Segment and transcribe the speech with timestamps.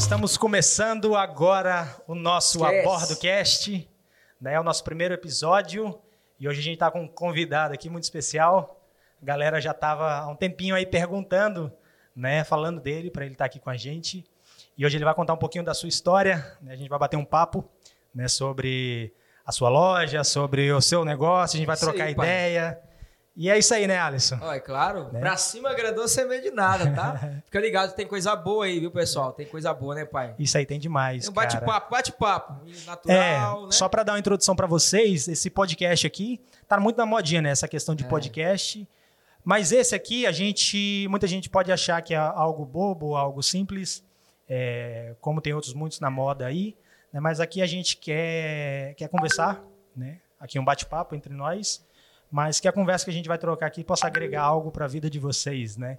[0.00, 2.86] Estamos começando agora o nosso Yes.
[2.86, 3.88] Abordo Cast,
[4.40, 4.54] né?
[4.54, 6.00] É o nosso primeiro episódio.
[6.38, 8.82] E hoje a gente está com um convidado aqui muito especial.
[9.20, 11.70] A galera já estava há um tempinho aí perguntando,
[12.16, 12.42] né?
[12.44, 14.24] Falando dele, para ele estar aqui com a gente.
[14.76, 16.56] E hoje ele vai contar um pouquinho da sua história.
[16.62, 16.72] né?
[16.72, 17.68] A gente vai bater um papo
[18.12, 18.26] né?
[18.26, 19.12] sobre
[19.44, 21.56] a sua loja, sobre o seu negócio.
[21.56, 22.89] A gente vai trocar aí, pai.
[23.36, 24.38] E é isso aí, né, Alisson?
[24.42, 25.20] Ó, é claro, Né?
[25.20, 27.40] pra cima agradou sem medo de nada, tá?
[27.46, 29.32] Fica ligado, tem coisa boa aí, viu, pessoal?
[29.32, 30.34] Tem coisa boa, né, pai?
[30.38, 31.22] Isso aí tem demais.
[31.24, 31.46] Tem um cara.
[31.48, 32.60] bate-papo, bate-papo.
[32.68, 32.86] É,
[33.38, 33.72] Natural, né?
[33.72, 37.50] só para dar uma introdução para vocês, esse podcast aqui tá muito na modinha, né?
[37.50, 38.08] Essa questão de É.
[38.08, 38.86] podcast.
[39.42, 44.04] Mas esse aqui, a gente, muita gente pode achar que é algo bobo, algo simples,
[44.46, 46.76] é, como tem outros muitos na moda aí.
[47.12, 47.20] Né?
[47.20, 49.62] Mas aqui a gente quer, quer conversar,
[49.96, 50.18] né?
[50.38, 51.82] Aqui um bate-papo entre nós,
[52.30, 54.88] mas que a conversa que a gente vai trocar aqui possa agregar algo para a
[54.88, 55.98] vida de vocês, né?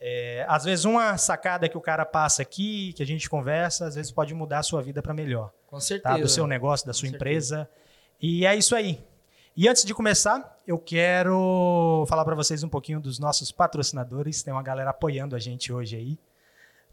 [0.00, 3.96] É, às vezes uma sacada que o cara passa aqui, que a gente conversa, às
[3.96, 6.14] vezes pode mudar a sua vida para melhor Com certeza.
[6.14, 6.20] tá?
[6.20, 7.16] do seu negócio, da Com sua certeza.
[7.16, 7.70] empresa.
[8.20, 9.04] E é isso aí.
[9.56, 14.40] E antes de começar, eu quero falar para vocês um pouquinho dos nossos patrocinadores.
[14.40, 16.18] Tem uma galera apoiando a gente hoje aí,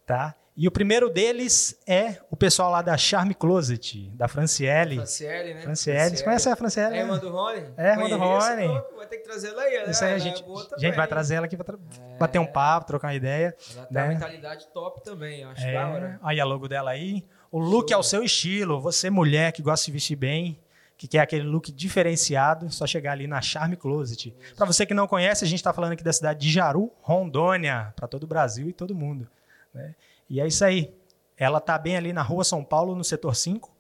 [0.04, 0.34] tá?
[0.58, 4.96] E o primeiro deles é o pessoal lá da Charme Closet, da Franciele.
[4.96, 5.62] Franciele, né?
[5.64, 6.88] Franciele, você conhece a Franciele?
[6.88, 7.00] É, né?
[7.02, 7.66] irmã do Rony?
[7.76, 8.68] É, irmã do Rony.
[8.68, 9.92] louco, Vai ter que trazer ela aí, né?
[9.92, 12.18] Isso aí, a é gente, boa a gente vai trazer ela aqui para É.
[12.18, 13.54] bater um papo, trocar uma ideia.
[13.76, 14.04] Ela tem né?
[14.04, 16.20] uma mentalidade top também, eu acho É, da hora.
[16.24, 17.26] aí a logo dela aí.
[17.52, 17.98] O look Show.
[17.98, 18.80] ao seu estilo.
[18.80, 20.58] Você, mulher que gosta de se vestir bem,
[20.98, 24.34] que quer aquele look diferenciado, só chegar ali na Charme Closet.
[24.56, 27.94] Para você que não conhece, a gente está falando aqui da cidade de Jaru, Rondônia,
[27.94, 29.28] para todo o Brasil e todo mundo.
[29.74, 29.94] né?
[30.30, 30.94] E é isso aí.
[31.38, 33.72] Ela tá bem ali na rua São Paulo, no setor 5.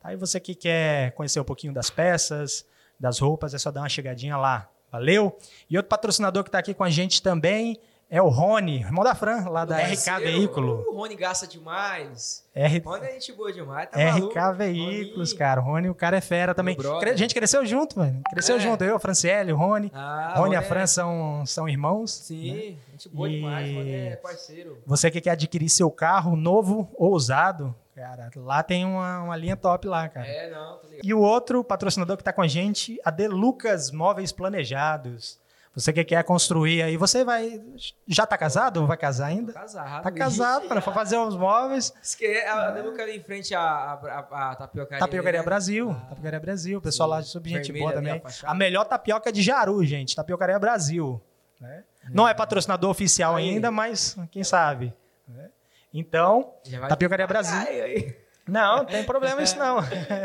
[0.00, 0.12] Tá?
[0.12, 2.66] E você que quer conhecer um pouquinho das peças,
[2.98, 4.70] das roupas, é só dar uma chegadinha lá.
[4.90, 5.38] Valeu?
[5.68, 7.78] E outro patrocinador que está aqui com a gente também
[8.10, 10.84] é o Rony, irmão da Fran, lá da RK Parceiro, Veículo.
[10.88, 12.44] O Rony gasta demais.
[12.54, 12.80] R...
[12.84, 14.36] Rony é gente boa demais, tá maluco?
[14.36, 15.38] RK Veículos, Rony.
[15.38, 15.60] cara.
[15.60, 16.76] O Rony, o cara é fera também.
[17.02, 18.20] A gente cresceu junto, mano.
[18.30, 18.60] Cresceu É.
[18.60, 18.82] junto.
[18.82, 19.90] Eu, a Franciele, o Rony.
[19.94, 22.10] Ah, Rony e a é- Fran são, são irmãos.
[22.12, 24.78] Sim, gente boa E- demais, Rony é parceiro.
[24.84, 29.56] Você que quer adquirir seu carro novo ou usado, cara, lá tem uma, uma linha
[29.56, 30.26] top lá, cara.
[30.26, 31.04] É, não, tô ligado.
[31.06, 35.38] E o outro patrocinador que está com a gente, a De Lucas Móveis Planejados.
[35.74, 37.62] Você que quer construir aí, você vai.
[38.06, 39.52] Já tá casado ou vai casar ainda?
[39.52, 40.02] Casado.
[40.02, 41.92] Tá casado, para fazer os móveis.
[42.00, 44.98] Diz que é ali em frente à, à, à, tapiocaria.
[44.98, 45.44] Tapiocaria né?
[45.44, 45.90] Brasil.
[45.90, 46.78] Ah, Tapiocaria Brasil.
[46.78, 47.14] O pessoal sim.
[47.14, 48.22] lá sub gente Vermelha boa também.
[48.42, 50.16] a melhor tapioca de Jaru, gente.
[50.16, 51.22] Tapiocaria Brasil.
[51.60, 51.84] né?
[52.08, 53.50] Não é patrocinador oficial Aí.
[53.50, 54.92] ainda, mas quem sabe.
[55.28, 55.50] né?
[55.94, 56.52] Então,
[56.88, 57.56] Tapiocaria Brasil.
[57.56, 58.16] Ai, ai.
[58.48, 59.78] Não, não tem problema isso não.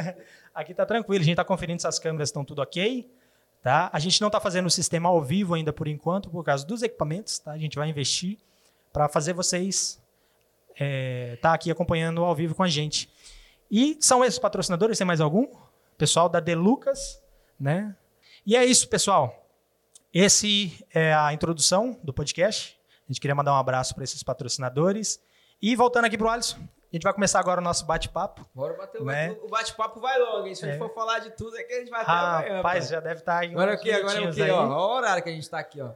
[0.55, 3.11] Aqui tá tranquilo, a gente tá conferindo se as câmeras estão tudo ok,
[3.65, 3.89] tá?
[3.91, 6.83] A gente não tá fazendo o sistema ao vivo ainda por enquanto, por causa dos
[6.83, 7.51] equipamentos, tá?
[7.51, 8.37] A gente vai investir
[8.93, 9.99] para fazer vocês
[10.79, 13.09] é, tá aqui acompanhando ao vivo com a gente.
[13.71, 15.47] E são esses patrocinadores, tem mais algum?
[15.97, 17.19] Pessoal da Delucas,
[17.59, 17.95] né?
[18.45, 19.49] E é isso, pessoal.
[20.13, 22.77] Esse é a introdução do podcast.
[23.09, 25.19] A gente queria mandar um abraço para esses patrocinadores.
[25.59, 26.59] E voltando aqui pro Alisson,
[26.95, 28.45] a gente vai começar agora o nosso bate-papo.
[28.55, 29.35] Bora bater o Né?
[29.43, 30.55] o bate-papo vai logo, hein?
[30.55, 30.79] Se a gente É.
[30.79, 32.55] for falar de tudo, é que a gente vai até amanhã.
[32.57, 33.51] Rapaz, já deve estar aí.
[33.51, 33.91] Agora o que?
[33.91, 34.41] Agora o minutinhos que?
[34.43, 34.51] aí.
[34.51, 35.91] Ó, ó o horário que a gente tá aqui, ó.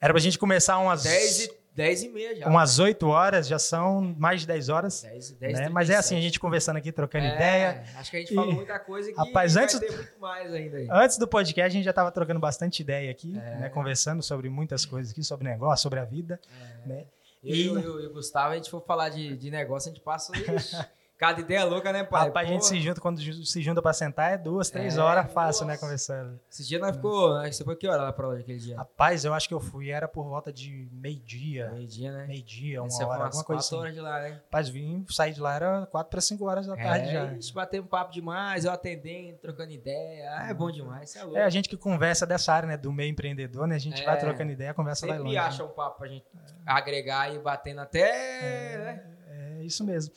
[0.00, 2.46] Era pra gente começar umas, 10 e, 10 e meia já.
[2.46, 5.02] umas 8 horas, já são mais de 10 horas.
[5.02, 5.68] 10, 10 né?
[5.68, 7.84] Mas é assim, a gente conversando aqui, trocando é, ideia.
[7.96, 10.52] Acho que a gente E- falou muita coisa que Rapaz, vai antes- ter muito mais
[10.54, 10.88] ainda aí.
[10.90, 13.56] Antes do podcast, a gente já estava trocando bastante ideia aqui, É.
[13.56, 13.68] né?
[13.70, 16.40] Conversando sobre muitas coisas aqui, sobre negócio, sobre a vida.
[16.84, 16.88] É.
[16.88, 17.04] Né?
[17.44, 19.90] Eu E- e, o- eu e o Gustavo, a gente for falar de, de negócio,
[19.90, 20.32] a gente passa.
[20.36, 20.76] ixi,
[21.16, 22.26] cada ideia louca, né, pai?
[22.26, 25.32] Rapaz, a gente se junta, quando se junta para sentar, é duas, três É, horas
[25.32, 25.72] fácil, né?
[25.74, 25.84] nossa.
[25.86, 26.40] Conversando.
[26.50, 27.40] Esse dia nós ficou.
[27.44, 28.76] Você foi que hora lá pra loja aquele dia?
[28.76, 32.26] Rapaz, eu acho que eu fui, era por volta de meio-dia, Meio-dia, né?
[32.26, 33.76] meio-dia, uma Você hora, alguma coisa quatro assim.
[33.76, 34.28] horas de lá, né?
[34.44, 37.22] Rapaz, vim, saí de lá, era quatro para cinco horas da tarde é, já.
[37.24, 40.30] A gente bateu um papo demais, eu atendendo, trocando ideia.
[40.38, 41.38] Ah, é bom demais, você é louco.
[41.38, 42.76] É, a gente que conversa dessa área, né?
[42.76, 43.76] Do meio empreendedor, né?
[43.76, 44.04] A gente É.
[44.04, 45.34] vai trocando ideia, conversa Sempre longe.
[45.34, 45.40] né?
[45.40, 46.24] acha um papo pra gente
[46.66, 48.78] agregar e batendo até.
[48.78, 49.16] né?
[49.58, 50.12] É isso mesmo.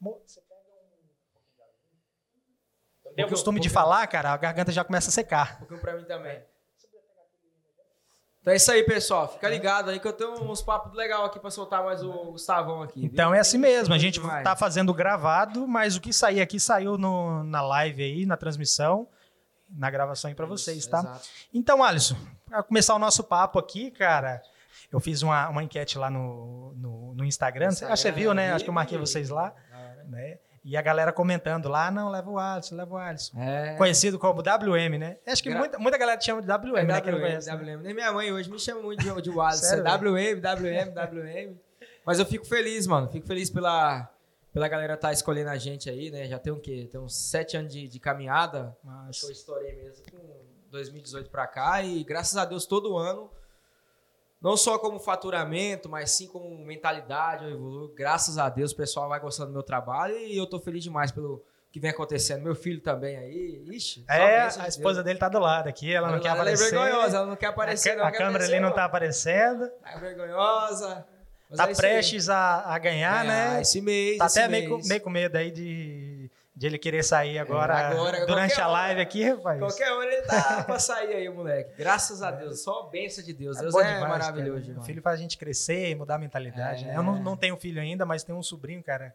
[0.00, 1.06] Mo- Você pega um...
[3.02, 5.54] Tem Porque o eu- costume de falar, cara, a garganta já começa a secar.
[5.56, 6.42] Um pouquinho pra mim também.
[8.40, 9.26] Então é isso aí, pessoal.
[9.28, 12.80] Fica ligado aí que eu tenho uns papos legais aqui pra soltar mais o Gustavão
[12.82, 13.00] aqui.
[13.00, 13.10] viu?
[13.12, 14.44] Então é assim mesmo, a gente Demais.
[14.44, 19.08] tá fazendo gravado, mas o que sair aqui saiu no- na live aí, na transmissão,
[19.68, 21.00] na gravação aí pra vocês, Isso, tá?
[21.00, 21.28] exato.
[21.52, 22.16] Então, Alisson,
[22.48, 24.40] para começar o nosso papo aqui, cara,
[24.92, 28.52] eu fiz uma, uma enquete lá no, no, no Instagram, acho que você viu, né?
[28.52, 29.52] Acho que eu marquei vocês lá,
[30.06, 30.38] né?
[30.68, 33.38] E a galera comentando lá, não, leva o Alisson, leva o Alisson.
[33.40, 33.76] É.
[33.76, 35.16] Conhecido como WM, né?
[35.24, 37.00] Acho que Gra- muita, muita galera te chama de WM, né?
[37.00, 37.38] Que não WM, né?
[37.76, 37.82] WM.
[37.84, 39.64] Nem minha mãe hoje me chama muito de, de Wallace.
[39.64, 41.56] Sério, É WM, WM, WM.
[42.04, 43.08] Mas eu fico feliz, mano.
[43.08, 44.10] Fico feliz pela,
[44.52, 46.26] pela galera tá escolhendo a gente aí, né?
[46.26, 46.88] Já tem o quê?
[46.90, 48.76] Tem uns sete anos de, de caminhada.
[48.82, 49.22] Mas...
[49.22, 50.18] Eu estourei mesmo com
[50.72, 51.80] 2018 pra cá.
[51.80, 53.30] E graças a Deus, todo ano,
[54.40, 57.88] não só como faturamento, mas sim como mentalidade, eu evoluo.
[57.94, 61.10] Graças a Deus, o pessoal vai gostando do meu trabalho e eu tô feliz demais
[61.10, 61.42] pelo
[61.72, 62.42] que vem acontecendo.
[62.42, 63.62] Meu filho também aí.
[63.68, 65.04] Ixi, É, a de esposa Deus.
[65.06, 66.66] dele tá do lado aqui, ela não Ela- quer ela aparecer.
[66.66, 67.90] é vergonhosa, ela não quer aparecer.
[67.90, 68.76] a, não a quer câmera aparecer, ali não não.
[68.76, 69.68] tá aparecendo.
[69.82, 71.06] Tá vergonhosa.
[71.48, 73.62] Mas Tá é prestes a, a ganhar, É, né?
[73.62, 74.18] Esse mês.
[74.18, 74.88] Tá esse até meio, com- mês.
[74.88, 76.05] meio com medo aí de,
[76.56, 78.72] de ele querer sair agora, agora, durante a hora.
[78.78, 79.58] live aqui, rapaz.
[79.58, 81.74] Qualquer hora ele tá pra sair aí, moleque.
[81.76, 82.62] Graças a Deus.
[82.62, 83.58] Só a bênção de Deus.
[83.58, 84.80] Deus bom é demais, maravilhoso cara.
[84.80, 86.88] O filho faz a gente crescer, mudar a mentalidade, É.
[86.88, 86.96] né?
[86.96, 89.14] Eu não, não tenho filho ainda, mas tenho um sobrinho, cara,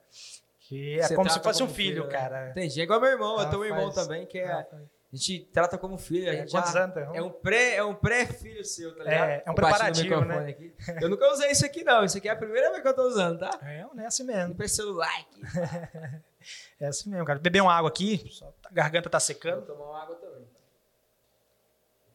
[0.60, 2.12] que é Você como se fosse um como filho, né?
[2.12, 2.50] cara.
[2.52, 2.80] Entendi.
[2.80, 3.40] É igual meu irmão.
[3.40, 4.46] Ah, eu tenho um irmão também que é.
[4.46, 4.84] Rapaz.
[5.12, 6.30] A gente trata como filho.
[6.30, 6.94] A É, gente já-?
[7.14, 9.30] É um pré, é um pré-filho seu, tá ligado?
[9.30, 10.74] É, é um preparativo, microfone aqui.
[11.02, 12.06] Eu nunca usei isso aqui, não.
[12.06, 13.50] Isso aqui é a primeira vez que eu tô usando, tá?
[13.64, 14.50] É, é assim mesmo.
[14.50, 15.42] Depois seu like.
[16.80, 17.40] É assim mesmo, cara.
[17.40, 18.30] Beber uma água aqui,
[18.66, 19.66] a garganta tá Vou secando.
[19.66, 20.48] tomar uma água também.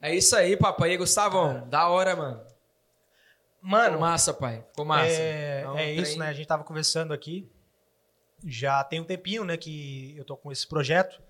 [0.01, 0.93] É isso aí, papai.
[0.93, 2.45] E Gustavão, da hora, mano.
[3.61, 4.65] Mano, Ficou massa, pai.
[4.71, 5.11] Ficou massa.
[5.11, 6.29] É, um é isso, né?
[6.29, 7.51] A gente tava conversando aqui.
[8.45, 11.21] Já tem um tempinho, né, que eu tô com esse projeto,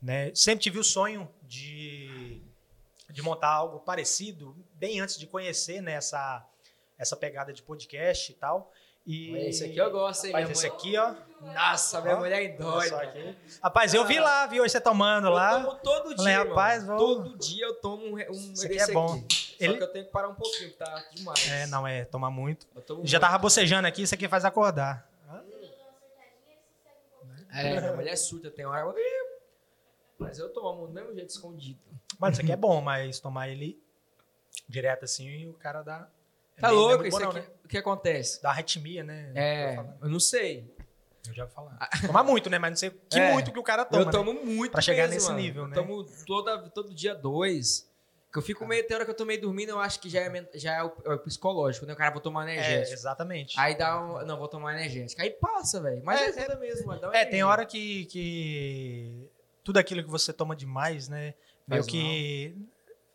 [0.00, 0.32] né?
[0.34, 2.40] Sempre tive o sonho de,
[3.10, 6.46] de montar algo parecido, bem antes de conhecer, né, essa,
[6.96, 8.72] essa pegada de podcast e tal.
[9.04, 10.76] E Esse aqui eu gosto, hein, Rapaz, esse mãe?
[10.76, 11.14] aqui, ó.
[11.42, 12.88] Nossa, minha mulher é doida.
[12.88, 13.36] só aqui.
[13.62, 15.60] Rapaz, eu vi lá, vi hoje você tomando Eu lá.
[15.62, 18.86] tomo todo dia, Falei, rapaz, vou- Todo dia eu tomo um, um Isso aqui é
[18.92, 19.14] bom.
[19.14, 19.34] aqui.
[19.58, 21.48] Só Ele- que eu tenho que parar um pouquinho, tá demais.
[21.50, 22.66] É, não, é tomar muito.
[22.74, 23.28] Eu tomo Já muito.
[23.28, 25.08] tava bocejando aqui, isso aqui faz acordar.
[27.54, 28.80] É, minha mulher é surda, tem hora...
[28.80, 28.94] eu-
[30.18, 31.78] Mas eu tomo do mesmo jeito, escondido.
[32.18, 33.78] Mas isso aqui é bom, mas tomar ele
[34.68, 36.08] direto assim, o cara dá.
[36.56, 37.38] é Tá bem- é louco muito isso bom aqui?
[37.40, 37.50] não, né?
[37.64, 38.42] O que acontece?
[38.42, 39.32] Dá arritmia, né?
[39.34, 40.72] É, eu não sei.
[41.28, 41.78] Eu já vou falar.
[42.06, 42.58] Tomar muito, né?
[42.58, 43.32] Mas não sei que É.
[43.32, 44.02] muito que o cara toma.
[44.02, 44.12] eu né?
[44.12, 45.38] tomo muito Pra chegar mesmo, nesse mano.
[45.40, 45.74] nível, Eu né?
[45.74, 47.88] tomo toda, todo dia dois.
[48.32, 50.20] Que eu fico meio, tem hora que eu tô meio dormindo, eu acho que já
[50.20, 51.92] é, já é o, é o psicológico, né?
[51.92, 52.94] O cara, vou tomar É, energético.
[52.94, 53.60] exatamente.
[53.60, 54.24] Aí dá um.
[54.24, 55.20] Não, vou tomar energético.
[55.20, 56.00] Aí passa, velho.
[56.02, 57.00] Mas É, é, ajuda mesmo, mano.
[57.00, 59.28] dá uma É, tem hora que, que
[59.62, 61.34] tudo aquilo que você toma demais, né?
[61.68, 62.56] Meio Faz que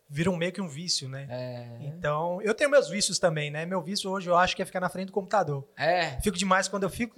[0.08, 1.26] vira um meio que um vício, né?
[1.28, 1.86] É.
[1.88, 3.66] Então, eu tenho meus vícios também, né?
[3.66, 5.66] Meu vício hoje eu acho que é ficar na frente do computador.
[5.76, 6.12] É.
[6.20, 7.16] Fico demais quando eu fico.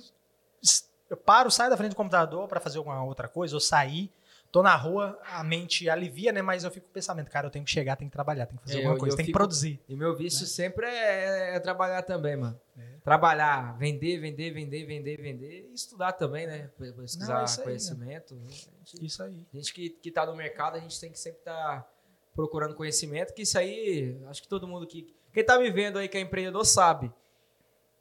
[1.09, 4.13] Eu paro, saio da frente do computador para fazer alguma outra coisa, ou sair,
[4.53, 6.41] tô na rua, a mente alivia, né?
[6.41, 8.59] Mas eu fico com o pensamento, cara, eu tenho que chegar, tenho que trabalhar, tenho
[8.61, 9.81] que fazer É, alguma eu- coisa, eu tenho que produzir.
[9.89, 12.61] E meu vício sempre é, é trabalhar também, mano.
[12.79, 12.83] É.
[13.03, 15.69] Trabalhar, vender, vender, vender, vender, vender.
[15.71, 16.71] E estudar também, né?
[16.79, 18.35] Pesquisar Não, é aí, conhecimento.
[18.35, 19.47] A gente- Isso aí.
[19.53, 21.89] A gente que, que tá no mercado, a gente tem que sempre estar
[22.37, 25.13] procurando conhecimento, que isso aí, acho que todo mundo que.
[25.33, 27.13] Quem tá me vendo aí que é empreendedor sabe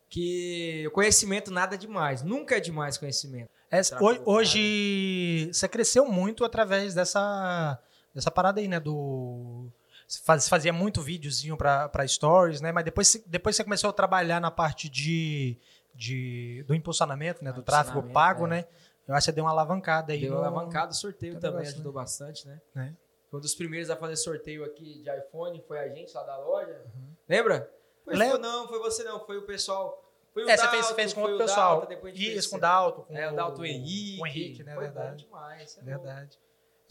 [0.10, 2.24] que o conhecimento nada é demais.
[2.24, 3.50] Nunca é demais conhecimento.
[3.72, 3.82] É,
[4.26, 7.80] hoje você cresceu muito através dessa,
[8.14, 8.80] dessa parada aí, né?
[8.80, 9.68] Do.
[10.08, 12.72] Você faz- fazia muito videozinho para stories, né?
[12.72, 15.56] Mas depois, depois você começou a trabalhar na parte de,
[15.94, 17.52] de, do impulsionamento, né?
[17.52, 18.50] Do tráfego pago, é.
[18.50, 18.66] né?
[19.08, 20.22] Eu acho que você deu uma alavancada aí.
[20.22, 22.60] Deu no- alavancado, o sorteio no também negócio, ajudou bastante, né?
[22.74, 22.96] né?
[23.30, 26.38] Foi um dos primeiros a fazer sorteio aqui de iPhone, foi a gente lá da
[26.38, 26.82] loja.
[27.28, 27.72] Lembra?
[28.10, 28.40] Foi, Lembro.
[28.40, 30.06] foi- não, foi você não, foi o pessoal.
[30.34, 31.86] Foi o É, você fez, fez com outro o pessoal.
[31.88, 33.02] Dalton, Isso, com o Dalton.
[33.04, 34.18] Com É, o Dalton Henrique.
[34.18, 34.74] Com o Henrique, né?
[34.76, 35.24] Foi Verdade.
[35.26, 35.78] demais.
[35.78, 35.82] é.
[35.82, 36.40] Verdade.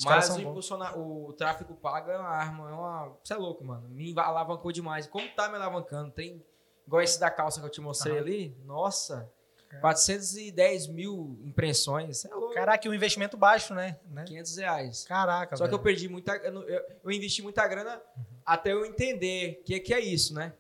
[0.04, 3.16] Mas o, impulsionar, o tráfego pago é uma arma, é uma.
[3.22, 3.88] Você é louco, mano.
[3.88, 5.06] Me alavancou demais.
[5.08, 6.10] Como tá me alavancando?
[6.12, 6.44] Tem.
[6.87, 8.22] Igual esse da calça que eu te mostrei Aham.
[8.22, 8.56] ali.
[8.64, 9.30] Nossa.
[9.68, 9.82] Cara.
[9.82, 12.16] 410 mil impressões.
[12.18, 12.54] Você é louco.
[12.54, 13.98] Caraca, um investimento baixo, né?
[14.08, 14.25] né?
[14.25, 15.04] 500 reais.
[15.04, 15.84] Caraca, Só que eu velho.
[15.84, 16.37] perdi muita.
[16.37, 18.00] Eu, eu- investi muita grana
[18.46, 20.54] até eu entender o que, que é isso, né?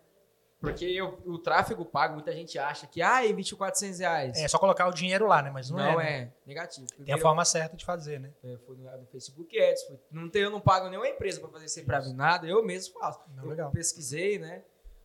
[0.60, 4.36] Porque eu- o tráfego pago, muita gente acha que, ah, investiu 400 reais.
[4.38, 5.50] É só colocar o dinheiro lá, né?
[5.50, 6.04] Mas não, não é.
[6.04, 6.20] né?
[6.20, 6.86] é, negativo.
[7.04, 8.32] Tem a forma certa de fazer, né?
[8.42, 11.66] eu fui no, Facebook Ads, fui- não, tem, eu não pago nenhuma empresa para fazer
[11.66, 13.20] isso aí pra mim, nada, eu mesmo faço.
[13.36, 13.70] Não, eu legal.
[13.70, 14.64] pesquisei, né?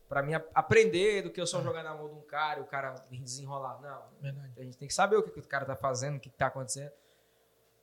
[0.09, 2.65] Pra mim aprender do que eu só jogar na mão de um cara e o
[2.65, 3.79] cara desenrolar.
[3.81, 4.53] Não, Verdade.
[4.57, 6.37] a gente tem que saber o que, que o cara tá fazendo, o que, que
[6.37, 6.91] tá acontecendo.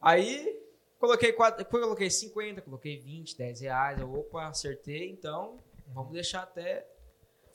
[0.00, 0.60] Aí,
[0.98, 4.00] coloquei, quatro, coloquei 50, coloquei 20, 10 reais.
[4.00, 5.58] Eu, opa, acertei, então
[5.88, 6.86] vamos deixar até.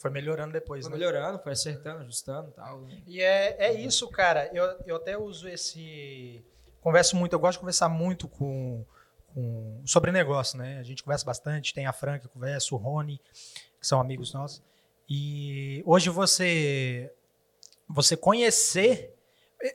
[0.05, 0.99] Foi melhorando depois, Foi né?
[0.99, 2.87] melhorando, foi acertando, ajustando e tal.
[3.07, 4.51] E é, é isso, cara.
[4.53, 6.45] Eu, eu até uso esse.
[6.79, 8.85] Converso muito, eu gosto de conversar muito com,
[9.33, 10.77] com sobre negócio, né?
[10.77, 13.19] A gente conversa bastante, tem a Franca, conversa, o Rony,
[13.79, 14.61] que são amigos nossos.
[15.09, 17.11] E hoje você
[17.89, 19.11] você conhecer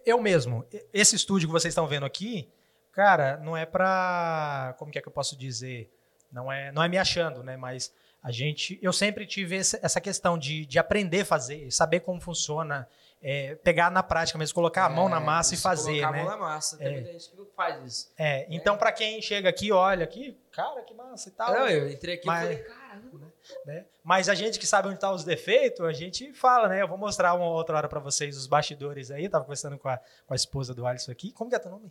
[0.07, 2.49] eu mesmo, esse estúdio que vocês estão vendo aqui,
[2.93, 4.77] cara, não é pra.
[4.79, 5.93] como que é que eu posso dizer?
[6.31, 7.57] Não é, não é me achando, né?
[7.57, 7.93] Mas
[8.23, 12.87] A gente, eu sempre tive essa questão de, de aprender a fazer, saber como funciona,
[13.23, 16.21] é, pegar na prática mesmo, colocar a mão na É, massa e fazer, colocar né?
[16.21, 16.77] a mão na massa.
[16.77, 16.91] Tem É.
[16.93, 18.13] muita gente que não faz isso.
[18.19, 21.51] É, então, para quem chega aqui, olha aqui, cara, que massa e tal.
[21.53, 23.33] Não, eu entrei aqui Mas- e falei, caramba.
[23.65, 23.85] né?
[24.05, 26.83] Mas a gente que sabe onde estão os defeitos, a gente fala, né?
[26.83, 29.25] Eu vou mostrar uma outra hora para vocês os bastidores aí.
[29.25, 31.33] Eu tava conversando com a, com a esposa do Alisson aqui.
[31.33, 31.91] Como que é teu nome?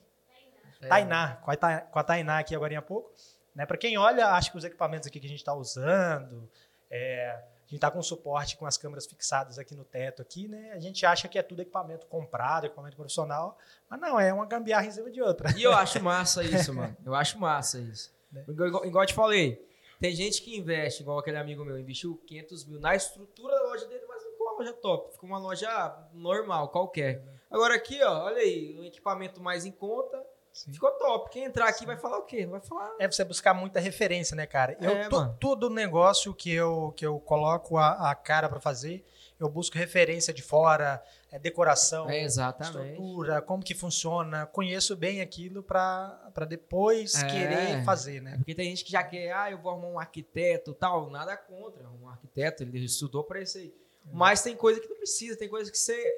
[0.81, 0.87] É.
[0.87, 1.37] Tainá.
[1.43, 3.11] Com a, com a Tainá aqui agora há pouco.
[3.59, 3.65] Né?
[3.65, 6.49] Para quem olha, acho que os equipamentos aqui que a gente está usando,
[6.89, 10.71] é, a gente está com suporte com as câmeras fixadas aqui no teto aqui, né?
[10.71, 13.57] A gente acha que é tudo equipamento comprado, equipamento profissional,
[13.89, 15.51] mas não, é uma gambiarra em cima de outra.
[15.57, 16.95] E eu acho massa isso, mano.
[17.05, 18.13] Eu acho massa isso.
[18.31, 18.45] Né?
[18.47, 19.67] Igual, igual- igual eu te falei,
[19.99, 23.85] tem gente que investe, igual aquele amigo meu, investiu 500 mil na estrutura da loja
[23.89, 27.21] dele, mas não ficou uma loja top, ficou uma loja normal, qualquer.
[27.51, 30.17] Agora aqui, ó, olha aí, um equipamento mais em conta,
[30.51, 30.73] Sim.
[30.73, 31.29] ficou top.
[31.29, 32.43] Quem entrar aqui vai falar o quê?
[32.43, 32.93] Não vai falar.
[32.99, 34.75] É você buscar muita referência, né, cara?
[34.81, 35.37] Eu, É, mano.
[35.39, 39.05] todo negócio que eu, que eu coloco a, a cara para fazer,
[39.39, 41.01] eu busco referência de fora,
[41.31, 44.45] é, decoração, É, estrutura, como que funciona.
[44.47, 47.27] Conheço bem aquilo para depois É.
[47.27, 48.37] querer fazer, É né?
[48.37, 51.87] porque tem gente que já quer, ah, eu vou arrumar um arquiteto tal, nada contra.
[51.89, 53.73] Um arquiteto, ele estudou para isso aí.
[54.11, 56.17] Mas tem coisa que não precisa, tem coisa que você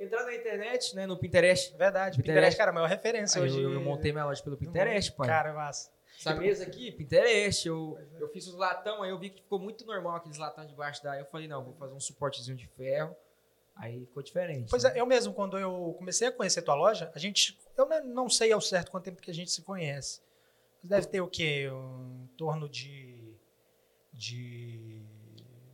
[0.00, 1.76] entrar na internet, né, no Pinterest.
[1.76, 2.16] Verdade.
[2.16, 2.34] Pinterest.
[2.34, 3.62] Pinterest, cara, a maior referência Aí hoje.
[3.62, 5.28] eu, eu montei minha loja pelo Pinterest, pai.
[5.28, 5.90] Cara, massa.
[6.18, 9.86] Essa mesa aqui, Pinterest, eu, eu fiz os latão, aí eu vi que ficou muito
[9.86, 11.18] normal aqueles latão debaixo da.
[11.18, 13.16] Eu falei, não, vou fazer um suportezinho de ferro.
[13.74, 14.68] Aí ficou diferente.
[14.68, 14.92] Pois né?
[14.94, 17.58] é, eu mesmo, quando eu comecei a conhecer tua loja, a gente.
[17.74, 20.20] Eu não sei ao certo quanto tempo que a gente se conhece.
[20.82, 21.70] Mas deve ter o quê?
[21.72, 23.34] Um, em torno de.
[24.12, 25.02] de.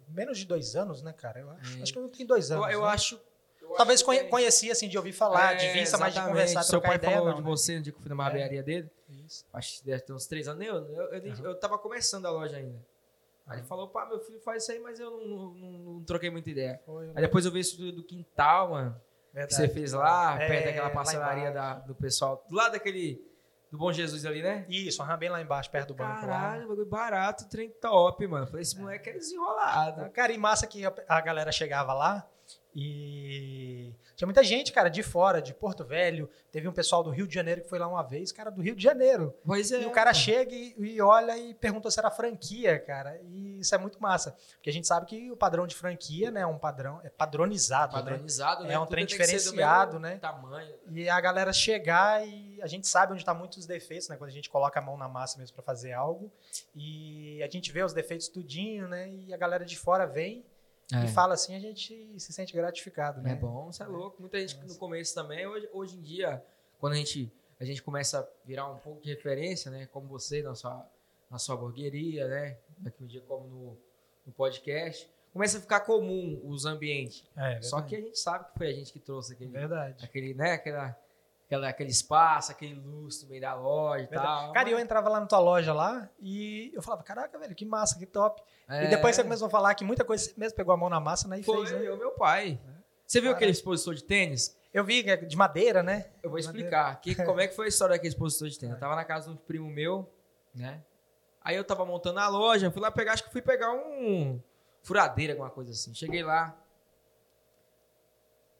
[0.08, 1.40] menos de dois anos, né, cara?
[1.40, 1.78] Eu acho.
[1.78, 1.82] É.
[1.82, 2.72] Acho que eu tenho dois Eu, anos.
[2.72, 2.86] eu né?
[2.86, 3.20] acho.
[3.76, 6.80] Talvez conhe, que- conhecia, assim, de ouvir falar, de É, vista, mas de conversar, Seu
[6.80, 7.48] pai ideia, falou não, de né?
[7.48, 8.90] você no dia que eu fui na barbearia dele.
[9.08, 9.44] Isso.
[9.52, 10.64] Acho que deve ter uns três anos.
[10.66, 11.44] Eu, eu, eu, Aham.
[11.44, 12.78] eu tava começando a loja ainda.
[13.46, 16.04] Aí ele falou, pá, meu filho faz isso aí, mas eu não, não- não- não
[16.04, 16.80] troquei muita ideia.
[16.84, 19.00] Foi, Aí depois eu vi isso do, do quintal, mano.
[19.30, 19.54] Que verdade.
[19.54, 22.44] você fez lá, É, perto daquela parcelaria da, do pessoal.
[22.48, 23.24] Do lado daquele.
[23.70, 24.64] Do Bom Jesus ali, né?
[24.68, 26.20] Isso, aham, bem lá embaixo, perto do banco.
[26.20, 28.46] Caralho, bagulho barato, trem top, mano.
[28.46, 30.08] Falei, esse moleque é desenrolado.
[30.12, 32.26] Cara, e massa que a, a galera chegava lá
[32.78, 36.28] e tinha muita gente, cara, de fora, de Porto Velho.
[36.52, 38.76] Teve um pessoal do Rio de Janeiro que foi lá uma vez, cara, do Rio
[38.76, 39.34] de Janeiro.
[39.46, 39.80] Pois é.
[39.80, 40.22] e o cara mano.
[40.22, 43.18] chega e, e olha e pergunta se era franquia, cara.
[43.22, 44.36] E isso é muito massa.
[44.56, 47.96] Porque a gente sabe que o padrão de franquia, né, é um padrão, é padronizado,
[47.96, 48.02] né?
[48.02, 48.74] Padronizado, né?
[48.74, 50.18] É um Tudo trem diferenciado, né?
[50.18, 50.74] Tamanho.
[50.90, 54.16] E a galera chegar e a gente sabe onde estão muitos defeitos, né?
[54.16, 56.30] Quando a gente coloca a mão na massa mesmo para fazer algo.
[56.74, 59.10] E a gente vê os defeitos tudinho, né?
[59.10, 60.44] E a galera de fora vem
[60.92, 63.32] e fala assim, a gente se sente gratificado, né?
[63.32, 64.20] É bom, você é louco.
[64.20, 66.44] Muita gente no começo também, hoje, hoje em dia,
[66.78, 69.86] quando a gente, a gente começa a virar um pouco de referência, né?
[69.86, 70.88] Como você na sua,
[71.28, 72.58] na sua hamburgueria, né?
[72.78, 73.78] Daqui um dia como no,
[74.26, 77.24] no podcast, começa a ficar comum os ambientes.
[77.36, 80.04] É, Só que a gente sabe que foi a gente que trouxe aquele, Verdade.
[80.04, 80.52] aquele né?
[80.52, 80.96] Aquela,
[81.46, 84.26] aquela, aquele espaço, aquele lustro no meio da loja e Verdade.
[84.26, 84.52] tal.
[84.52, 87.64] Cara, e eu entrava lá na tua loja lá e eu falava, caraca, velho, que
[87.64, 88.42] massa, que top.
[88.68, 90.88] É, E depois você começou a falar que muita coisa você mesmo pegou a mão
[90.90, 91.88] na massa né, e Foi fez, né?
[91.88, 92.60] eu, meu pai.
[93.06, 93.36] Você viu Caralho.
[93.36, 94.56] aquele expositor de tênis?
[94.74, 96.06] Eu vi que é de madeira, né?
[96.22, 97.00] Eu vou explicar.
[97.00, 98.74] Que, como é que foi a história daquele expositor de tênis?
[98.74, 100.12] Eu tava na casa de um primo meu,
[100.54, 100.82] né?
[101.40, 104.40] Aí eu tava montando a loja, fui lá pegar, acho que fui pegar um
[104.82, 105.94] furadeira, alguma coisa assim.
[105.94, 106.56] Cheguei lá.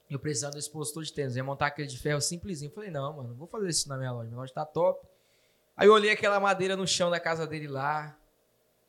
[0.09, 1.37] Eu precisava do expositor de tênis.
[1.37, 2.71] Eu ia montar aquele de ferro simplesinho.
[2.71, 4.29] Falei, não, mano, não vou fazer isso na minha loja.
[4.29, 5.07] Minha loja tá top.
[5.77, 8.17] Aí eu olhei aquela madeira no chão da casa dele lá.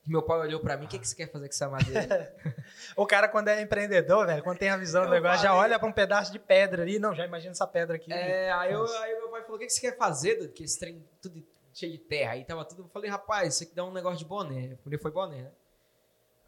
[0.06, 2.34] Meu pai olhou pra mim, o que, que você quer fazer com essa madeira?
[2.96, 5.78] O cara, quando é empreendedor, velho, quando tem a visão do Eu negócio, já olha
[5.78, 6.98] pra um pedaço de pedra ali.
[6.98, 8.12] Não, já imagina essa pedra aqui.
[8.12, 10.54] É, aí, eu, aí meu pai falou: o que, que você quer fazer, Dudu?
[10.54, 11.44] Que esse trem tudo
[11.74, 12.34] cheio de terra.
[12.34, 12.84] Aí tava tudo.
[12.84, 14.76] Eu falei, rapaz, isso aqui dá um negócio de boné.
[14.82, 15.52] Primeiro foi boné, né?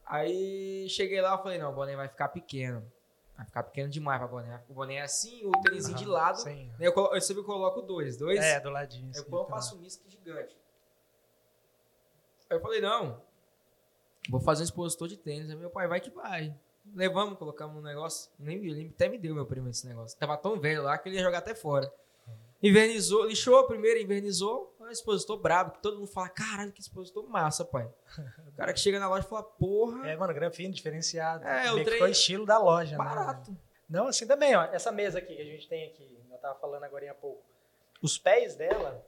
[0.06, 2.84] Aí cheguei lá e falei, não, o boné vai ficar pequeno.
[3.40, 4.62] Vai ficar pequeno demais pra boné.
[4.68, 6.42] O boné é assim, o tênisinho de lado.
[6.42, 6.70] Sim.
[6.78, 8.18] Eu, colo- eu sempre coloco dois.
[8.18, 8.38] Dois.
[8.38, 9.10] É, do ladinho.
[9.16, 9.46] Eu tá.
[9.46, 10.58] faço um misco gigante.
[12.50, 13.22] Aí eu falei, não,
[14.30, 15.50] vou fazer um expositor de tênis.
[15.50, 16.54] Aí meu pai, vai que vai.
[16.94, 18.30] Levamos, colocamos no negócio.
[18.38, 20.20] Nem ele até me deu meu primo esse negócio.
[20.20, 21.90] Tava tão velho lá que ele ia jogar até fora.
[22.62, 24.69] Invernizou, lixou primeiro, invernizou.
[24.90, 27.88] Um expositor brabo, que todo mundo fala, caralho, que expositor massa, pai.
[28.50, 31.46] O cara que chega na loja fala, porra, É, mano, granfino, diferenciado.
[31.48, 32.98] É, o trem- ficou estilo da loja, né?
[32.98, 33.56] barato.
[33.90, 34.64] Não, assim também, ó.
[34.66, 37.42] Essa mesa aqui que a gente tem aqui, eu tava falando agora há pouco.
[38.02, 39.06] Os pés dela,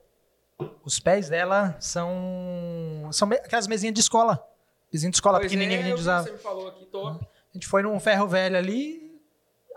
[0.85, 4.47] os pés dela são são aquelas mesinhas de escola.
[4.93, 6.23] Mesinha de escola Pois pequenininha é, que a gente usava.
[6.23, 7.25] Você me falou aqui, top.
[7.25, 9.19] A gente foi num ferro velho ali,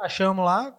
[0.00, 0.76] achamos lá,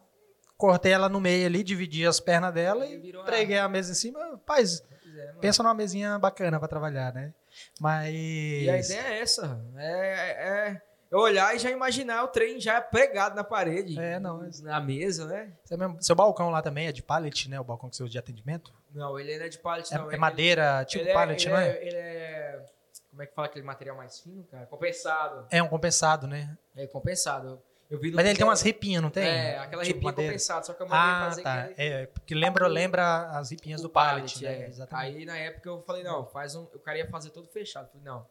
[0.58, 3.67] cortei ela no meio ali, dividi as pernas dela Aí e virou a- preguei a
[3.67, 4.20] mesa em cima.
[4.32, 4.82] Rapaz,
[5.27, 5.39] Mano.
[5.39, 7.34] Pensa numa mesinha bacana pra trabalhar, né?
[7.79, 8.10] Mas.
[8.13, 9.60] E a ideia é essa.
[9.77, 10.31] É,
[10.72, 10.81] é
[11.12, 13.98] eu olhar e já imaginar o trem já pregado na parede.
[14.00, 14.43] É, não.
[14.43, 15.51] é- Na mesa, né?
[15.72, 17.60] Mesmo- seu balcão lá também é de pallet, né?
[17.60, 18.74] O balcão que você usa de atendimento?
[18.93, 20.05] Não, ele não é de pallet, É, não.
[20.05, 21.69] é Ele- madeira, tipo ele pallet, ele não é?
[21.69, 21.88] é?
[21.88, 22.65] Ele é.
[23.12, 24.65] Como é que fala aquele material mais fino, cara?
[24.65, 25.48] Compensado.
[25.50, 26.57] É um compensado, né?
[26.75, 27.62] É compensado.
[27.89, 29.24] Eu, eu vi Mas ele tem umas repinhas, não tem?
[29.27, 30.32] É, aquela Tipo repinha madeira.
[30.32, 31.68] compensada, só que eu mandei Ah, fazer tá.
[31.68, 34.63] que É, porque lembra, lembra as repinhas do pallet, né?
[34.63, 34.68] é.
[34.68, 35.18] Exatamente.
[35.18, 36.63] Aí na época eu falei, não, faz um.
[36.63, 37.86] O cara ia fazer todo fechado.
[37.86, 38.25] Eu falei, não.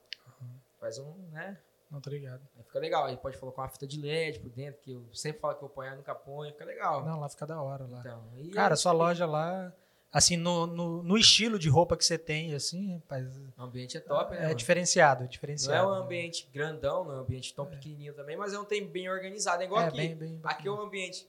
[0.80, 1.56] Faz um, né?
[1.90, 2.42] Não tô ligado.
[2.56, 3.04] Aí fica legal.
[3.04, 5.68] Aí pode colocar uma fita de LED por dentro, que eu sempre falo que eu
[5.68, 7.04] ponho, eu nunca ponho, fica legal.
[7.04, 8.00] Não, lá fica da hora lá.
[8.00, 9.72] Então, Cara, é sua loja lá,
[10.14, 14.00] assim, no, no, no estilo de roupa que você tem, assim, rapaz, O ambiente é
[14.00, 14.38] top, né?
[14.38, 14.54] é mano?
[14.54, 15.76] diferenciado, Não diferenciado.
[15.76, 18.86] é um ambiente grandão, não é um ambiente tão pequenininho também, mas é um tem
[18.86, 19.62] bem organizado.
[19.62, 19.96] É igual É, aqui.
[19.96, 21.28] bem, bem aqui é um ambiente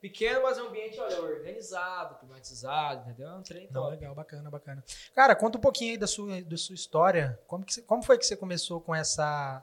[0.00, 3.28] pequeno, mas é um ambiente, olha, organizado, climatizado, entendeu?
[3.28, 3.90] É um trem Não, top.
[3.90, 4.84] legal, bacana, bacana.
[5.14, 7.38] Cara, conta um pouquinho aí da sua, da sua história.
[7.46, 9.62] Como, que você- como foi que você começou com essa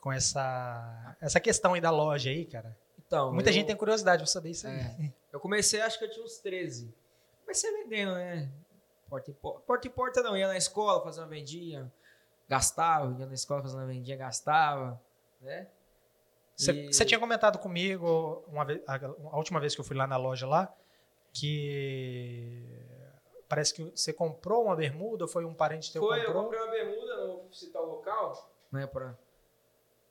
[0.00, 2.76] com essa essa questão aí da loja aí, cara?
[3.06, 4.72] Então, Muita eu- gente tem curiosidade de saber isso aí.
[4.78, 5.12] É.
[5.32, 6.92] Eu comecei, acho que eu tinha uns 13.
[7.50, 8.48] Comecei vendendo, né?
[9.08, 9.60] Porta em porta.
[9.66, 11.92] Porta em porta não, ia na escola, fazia uma vendinha,
[12.48, 15.00] gastava, ia na escola fazendo uma vendinha, gastava,
[15.40, 15.68] né?
[16.54, 20.06] Você, E- tinha comentado comigo uma vez, a, a última vez que eu fui lá
[20.06, 20.72] na loja lá
[21.32, 22.64] que
[23.48, 26.44] parece que você comprou uma bermuda, ou foi um parente teu que Foi, eu comprou
[26.44, 29.18] comprei uma bermuda, não vou citar o local, né, pra...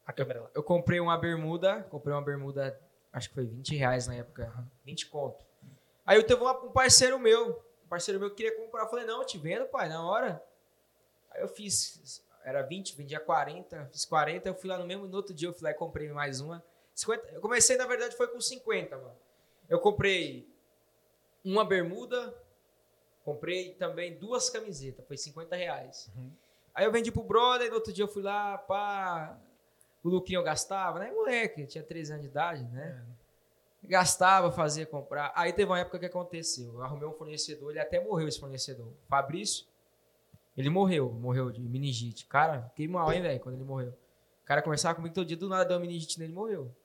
[0.06, 0.50] a câmera lá.
[0.54, 2.78] Eu comprei uma bermuda, comprei uma bermuda,
[3.14, 4.54] acho que foi 20 reais na época,
[4.84, 5.48] 20 conto.
[6.10, 9.22] Aí eu teve um parceiro meu, um parceiro meu que queria comprar, eu falei, não,
[9.22, 10.44] eu te vendo, pai, na hora.
[11.30, 15.16] Aí eu fiz, era 20, vendia 40, fiz 40, eu fui lá no mesmo, no
[15.16, 16.66] outro dia eu fui lá e comprei mais uma.
[16.96, 19.16] 50, eu comecei, na verdade, foi com 50, mano.
[19.70, 20.52] Eu comprei
[21.46, 22.36] uma bermuda,
[23.24, 26.10] comprei também duas camisetas, foi 50 reais.
[26.18, 26.32] Uhum.
[26.74, 29.40] Aí eu vendi pro brother, no outro dia eu fui lá, pá,
[30.04, 31.12] o Luquinho eu gastava, né?
[31.12, 33.06] Moleque, tinha 13 anos de idade, né?
[33.84, 35.32] Gastava, fazia comprar.
[35.36, 36.74] Aí teve uma época que aconteceu.
[36.74, 38.92] Eu arrumei um fornecedor, ele até morreu esse fornecedor.
[39.08, 39.66] Fabrício,
[40.58, 42.26] ele morreu, morreu de meningite.
[42.26, 43.90] Cara, fiquei mal, hein, velho, quando ele morreu.
[44.44, 46.76] O cara conversava comigo todo dia, do nada deu uma meningite nele morreu.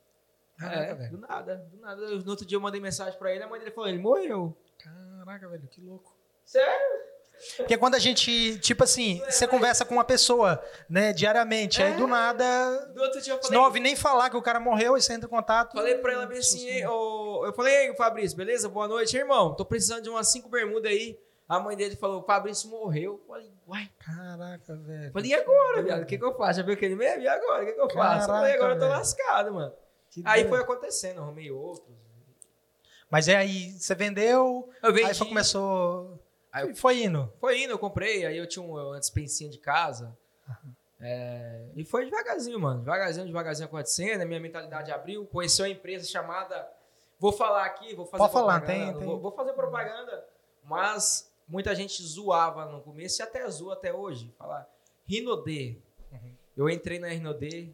[0.57, 1.11] Caraca, é, velho.
[1.11, 2.01] do nada, do nada.
[2.07, 4.55] No outro dia eu mandei mensagem pra ele, a mãe dele falou, ele morreu.
[4.79, 6.15] Caraca, velho, que louco.
[6.45, 6.94] Sério?
[7.57, 12.07] Porque quando a gente, tipo assim, você conversa com uma pessoa, né, diariamente, aí do
[12.07, 15.01] nada, No outro dia eu falei, não ouve nem falar que o cara morreu e
[15.01, 15.73] você entra em contato.
[15.73, 18.67] Falei pra ela bem assim, "Ei, ô", eu falei, ei, Fabrício, beleza?
[18.69, 19.53] Boa noite, irmão.
[19.55, 21.19] Tô precisando de umas cinco bermudas aí.
[21.47, 23.21] A mãe dele falou, Fabrício morreu.
[23.21, 23.87] Eu falei, uai.
[23.99, 25.11] Caraca, velho.
[25.13, 26.01] Falei, e agora, viado?
[26.01, 26.59] O que, que eu faço?
[26.59, 27.21] Já viu aquele mesmo?
[27.21, 27.61] E agora?
[27.63, 28.23] O que, que eu faço?
[28.23, 28.97] eu falei, Caraca, agora eu tô velho.
[28.97, 29.73] lascado, mano.
[30.09, 30.49] Que Aí doido.
[30.49, 31.93] foi acontecendo, arrumei outros.
[33.11, 35.07] Mas é aí, você vendeu, Eu vendi.
[35.07, 36.19] aí foi, começou.
[36.55, 37.31] Aí eu- Foi indo.
[37.39, 40.17] Foi indo, eu comprei, aí eu tinha um- uma dispensinha de casa.
[41.01, 42.79] É, e foi devagarzinho, mano.
[42.79, 44.21] Devagarzinho, devagarzinho acontecendo.
[44.21, 45.25] A minha mentalidade abriu.
[45.25, 46.67] Conheceu uma empresa chamada.
[47.19, 48.79] Vou falar aqui, vou fazer Pode falar, propaganda.
[48.85, 50.25] tem- não tem- Vou, vou fazer propaganda.
[50.63, 54.33] Mas muita gente zoava no começo e até zoa até hoje.
[54.37, 54.67] Falar
[55.07, 55.77] Rinodê.
[56.11, 56.33] Uhum.
[56.57, 57.69] Eu entrei na Rinodê.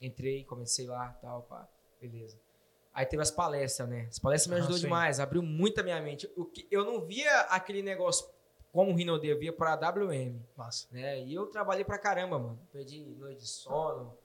[0.00, 1.66] Entrei, comecei lá tal, pá.
[2.00, 2.38] Beleza.
[2.92, 4.06] Aí teve as palestras, né?
[4.10, 4.84] As palestras me Ah, ajudou sim.
[4.84, 6.30] demais, abriu muito a minha mente.
[6.36, 8.26] O que, eu não via aquele negócio
[8.72, 10.86] como o Rinodê, eu via pra WM, Massa.
[10.92, 11.20] né?
[11.24, 12.60] E eu trabalhei pra caramba, mano.
[12.72, 14.16] Perdi noite de sono.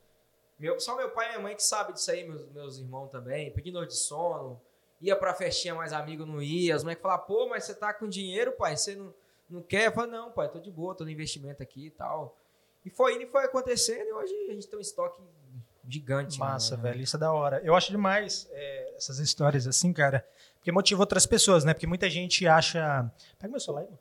[0.58, 3.52] Meu, só meu pai e minha mãe que sabem disso aí, meus, meus irmãos também.
[3.52, 4.62] Perdi noite de sono.
[5.02, 6.76] Ia pra festinha, mais amigo não ia.
[6.76, 9.14] Os moleques falavam, pô, mas você tá com dinheiro, pai, você não,
[9.50, 9.88] não quer?
[9.88, 12.38] Eu falei, não, pai, tô de boa, tô no investimento aqui e tal.
[12.86, 15.22] E foi indo e foi acontecendo, e hoje a gente tem um estoque
[15.88, 16.40] gigante.
[16.40, 16.84] Massa, né?
[16.84, 17.02] velho.
[17.02, 17.62] Isso é da hora.
[17.64, 20.26] Eu acho demais é, essas histórias assim, cara.
[20.56, 21.74] Porque motiva outras pessoas, né?
[21.74, 23.12] Porque muita gente acha.
[23.40, 24.00] Pega meu celular aí, mano.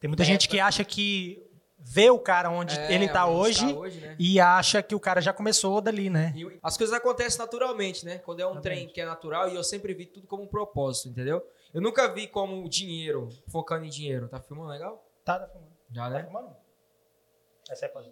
[0.00, 1.40] Tem muita É, gente que acha que
[1.78, 4.16] vê o cara onde É, ele tá onde hoje tá hoje né?
[4.18, 6.32] e acha que o cara já começou dali, né?
[6.36, 8.18] E as coisas acontecem naturalmente, né?
[8.18, 8.78] Quando é um Exatamente.
[8.82, 11.44] trem que é natural e eu sempre vi tudo como um propósito, entendeu?
[11.72, 14.28] Eu nunca vi como dinheiro, focando em dinheiro.
[14.28, 15.04] Tá filmando legal?
[15.24, 15.72] Tá, tá filmando.
[15.90, 16.22] Já, Tá né?
[16.24, 16.56] filmando?
[17.70, 18.10] Essa é a coisa.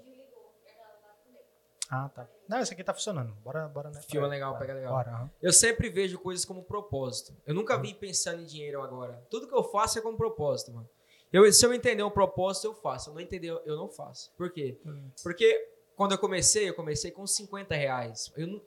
[1.91, 2.29] Ah, tá.
[2.49, 3.33] Não, esse aqui tá funcionando.
[3.43, 4.01] Bora, bora, né?
[4.03, 4.61] Filma Bora, legal, bora.
[4.61, 4.93] pega legal.
[4.93, 5.31] Bora, aham.
[5.43, 7.37] Eu sempre vejo coisas como propósito.
[7.45, 9.21] Eu nunca vi pensando em dinheiro agora.
[9.29, 10.89] Tudo que eu faço é como propósito, mano.
[11.33, 13.05] Eu, se eu entender um propósito, eu faço.
[13.07, 14.31] Se eu não entender, eu não faço.
[14.37, 14.79] Por quê?
[14.87, 15.11] Hum.
[15.23, 18.33] Porque quando eu comecei, eu comecei com 50 reais.
[18.37, 18.63] Eu, não-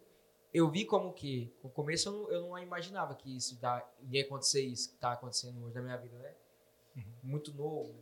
[0.54, 4.24] eu vi como que, no começo eu não, eu não imaginava que isso dá, ia
[4.24, 6.32] acontecer isso que tá acontecendo hoje na minha vida, né?
[7.24, 7.96] Muito novo,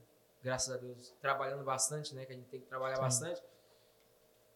[0.44, 2.26] graças a Deus, trabalhando bastante, né?
[2.26, 3.02] Que a gente tem que trabalhar Sim.
[3.02, 3.42] bastante.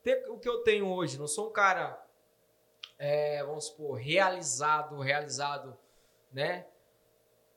[0.05, 1.99] Ter o que eu tenho hoje, não sou um cara,
[2.99, 5.75] é, vamos supor, realizado, realizado,
[6.31, 6.67] né?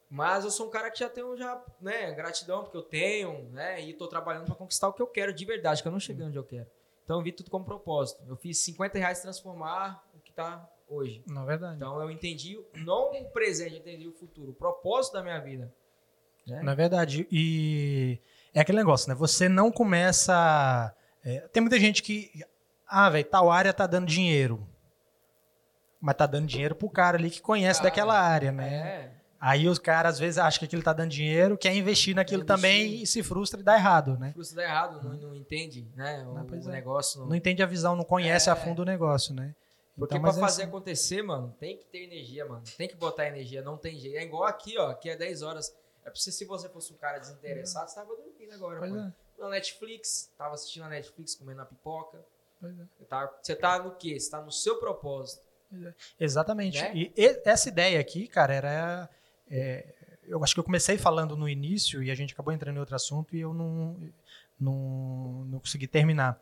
[0.08, 3.82] Mas eu sou um cara que já tenho já, né, gratidão porque eu tenho, né,
[3.82, 6.24] e tô trabalhando para conquistar o que eu quero de verdade, que eu não cheguei
[6.24, 6.66] onde eu quero.
[7.04, 8.24] Então eu vi tudo como propósito.
[8.26, 11.22] Eu fiz 50 reais transformar o que tá hoje.
[11.26, 11.76] Na verdade.
[11.76, 15.70] Então eu entendi não o presente, eu entendi o futuro, o propósito da minha vida.
[16.46, 16.62] Né?
[16.62, 17.28] Na verdade.
[17.30, 18.18] E
[18.54, 19.14] é aquele negócio, né?
[19.14, 20.94] Você não começa.
[21.24, 22.30] É, tem muita gente que.
[22.86, 24.66] Ah, velho, tal área tá dando dinheiro.
[26.00, 28.74] Mas tá dando dinheiro pro cara ali que conhece Cara, daquela área, né?
[28.74, 32.44] É, Aí os caras às vezes acham que aquilo tá dando dinheiro, quer investir naquilo
[32.44, 32.70] Quer investir.
[32.88, 34.30] também e se frustra e dá errado, né?
[34.30, 36.72] o curso dá errado, não, não entende, né, o, pois o é.
[36.72, 37.20] negócio.
[37.20, 38.52] Não, Não entende a visão, não conhece É.
[38.52, 39.54] a fundo o negócio, né?
[39.96, 40.68] Porque Então, pra é fazer assim.
[40.70, 42.62] acontecer, mano, tem que ter energia, mano.
[42.76, 44.16] Tem que botar energia, não tem jeito.
[44.16, 45.72] É igual aqui, ó, que é 10 horas.
[46.04, 49.08] É pra você, se você fosse um cara desinteressado, você tava dormindo agora, Pois mano.
[49.08, 52.18] é, Na Netflix, tava assistindo a Netflix, comendo a pipoca.
[52.60, 52.82] pois é.
[52.98, 54.18] Você tá, você tá no quê?
[54.18, 55.46] Você tá no seu propósito.
[56.18, 56.80] Exatamente.
[56.80, 56.92] Né?
[56.94, 59.08] E, e- essa ideia aqui, cara, era.
[59.50, 59.94] é,
[60.26, 62.94] eu acho que eu comecei falando no início e a gente acabou entrando em outro
[62.94, 63.96] assunto e eu não,
[64.60, 66.38] não, não consegui terminar.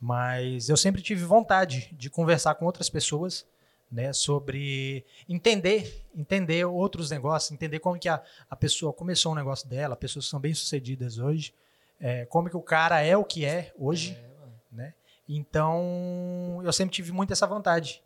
[0.00, 3.46] Mas eu sempre tive vontade de conversar com outras pessoas
[3.90, 9.68] né, sobre entender, entender outros negócios, entender como que a, a pessoa começou um negócio
[9.68, 11.54] dela, pessoas que são bem sucedidas hoje,
[12.00, 14.12] é, como que o cara é o que é hoje,
[14.72, 14.94] É, né?
[15.28, 18.02] Então, eu sempre tive muito essa vontade.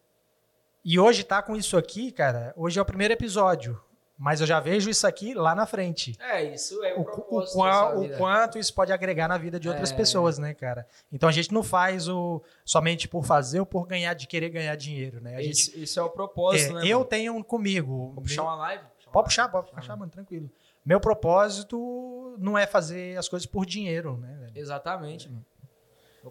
[0.84, 2.54] E hoje tá com isso aqui, cara.
[2.56, 3.78] Hoje é o primeiro episódio,
[4.16, 6.16] mas eu já vejo isso aqui lá na frente.
[6.20, 9.28] É, isso é o, O, o, propósito qua- da sua o quanto isso pode agregar
[9.28, 9.94] na vida de outras É.
[9.96, 10.86] pessoas, né, cara?
[11.12, 14.74] Então a gente não faz o somente por fazer ou por ganhar, de querer ganhar
[14.76, 15.42] dinheiro, né?
[15.42, 16.88] Gente, Isso, isso é o propósito, é, né?
[16.88, 17.10] eu mano?
[17.10, 18.12] tenho comigo.
[18.14, 18.84] Vou puxar uma live?
[19.12, 20.48] Pode puxar, pode puxar, mano, tranquilo.
[20.84, 24.36] Meu propósito não é fazer as coisas por dinheiro, né?
[24.40, 24.52] velho?
[24.54, 25.44] Exatamente, mano.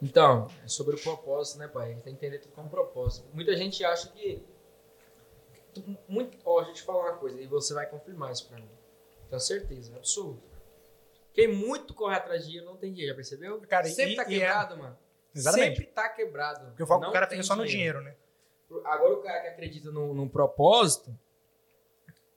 [0.02, 1.92] Então, é sobre o propósito, né, pai?
[1.92, 3.28] A gente tem que entender tudo como propósito.
[3.34, 4.44] Muita gente acha que.
[6.08, 8.70] Muito, ó, deixa eu te falar uma coisa, e você vai confirmar isso pra mim.
[9.30, 10.42] Tenho certeza, absoluta.
[11.34, 13.62] Quem muito corre atrás de dinheiro não tem dinheiro, já percebeu?
[13.62, 14.98] Cara, Sempre e- tá e é- quebrado, mano.
[15.34, 15.78] Exatamente.
[15.78, 16.66] Sempre tá quebrado.
[16.68, 18.16] Porque eu falo que o cara fica só no dinheiro, né?
[18.86, 21.18] Agora o cara que acredita num, num propósito,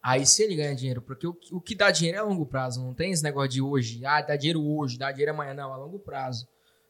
[0.03, 1.01] aí sim ele ganha dinheiro.
[1.01, 2.83] Porque o, que- o que dá dinheiro é a longo prazo.
[2.85, 4.05] Não tem esse negócio de hoje.
[4.05, 5.55] Ah, dá dinheiro hoje, dá dinheiro amanhã.
[5.55, 6.47] Não, a longo prazo.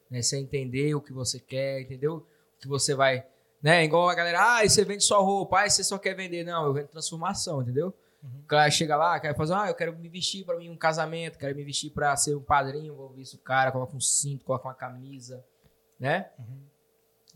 [0.09, 0.21] Né?
[0.21, 2.25] Você entender o que você quer, entendeu?
[2.57, 3.25] O que você vai...
[3.61, 3.85] Né?
[3.85, 6.43] Igual a galera, ah, você vende só roupa, ah, você só quer vender.
[6.43, 7.93] Não, eu vendo transformação, entendeu?
[8.41, 11.37] O cara chega lá, quer fazer, ah, eu quero me vestir pra mim um casamento,
[11.37, 14.65] quero me vestir pra ser um padrinho, vou vestir o cara, coloca um cinto, coloca
[14.67, 15.43] uma camisa,
[15.99, 16.29] né?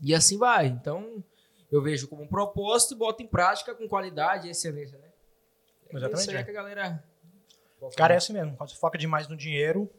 [0.00, 0.66] E assim vai.
[0.66, 1.22] Então,
[1.70, 5.07] eu vejo como um propósito e boto em prática com qualidade e excelência, né?
[5.92, 6.44] É Exatamente, aí é.
[6.44, 7.04] que a galera.
[7.96, 8.56] Cara, é assim mesmo.
[8.56, 9.90] Quando você foca demais no dinheiro,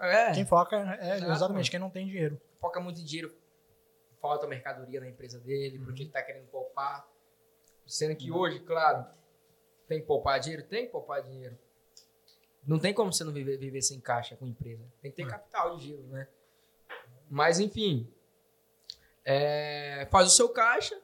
[0.00, 1.70] É, quem foca é Exato, exatamente mano.
[1.70, 2.40] quem não tem dinheiro.
[2.60, 3.34] foca muito em dinheiro,
[4.20, 7.06] falta mercadoria na empresa dele, porque ele tá querendo poupar.
[7.86, 9.04] Sendo que hoje, claro,
[9.86, 10.62] tem que poupar dinheiro?
[10.64, 11.58] Tem que poupar dinheiro.
[12.66, 14.82] Não tem como você não viver, viver sem caixa com empresa.
[15.02, 15.26] Tem que ter É.
[15.26, 16.26] capital de giro, né?
[17.28, 18.10] Mas, enfim,
[19.24, 20.98] é, faz o seu caixa,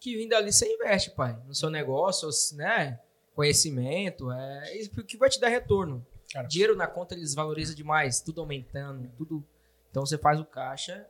[0.00, 1.38] que vindo ali você investe, pai.
[1.46, 2.98] No seu negócio, né?
[3.40, 6.06] Conhecimento, é isso que vai te dar retorno.
[6.30, 6.46] Cara.
[6.46, 9.42] Dinheiro na conta eles valorizam demais, tudo aumentando, tudo.
[9.90, 11.06] Então você faz o caixa.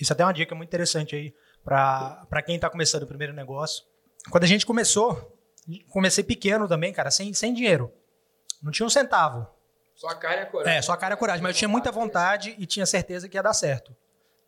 [0.00, 1.32] Isso até é uma dica muito interessante aí
[1.64, 3.84] para quem está começando o primeiro negócio.
[4.30, 5.32] Quando a gente começou,
[5.90, 7.92] comecei pequeno também, cara, sem, sem dinheiro.
[8.60, 9.46] Não tinha um centavo.
[9.94, 10.76] Só a cara e a coragem.
[10.76, 11.40] É, só a cara e a coragem.
[11.40, 13.96] Mas eu tinha muita vontade e tinha certeza que ia dar certo.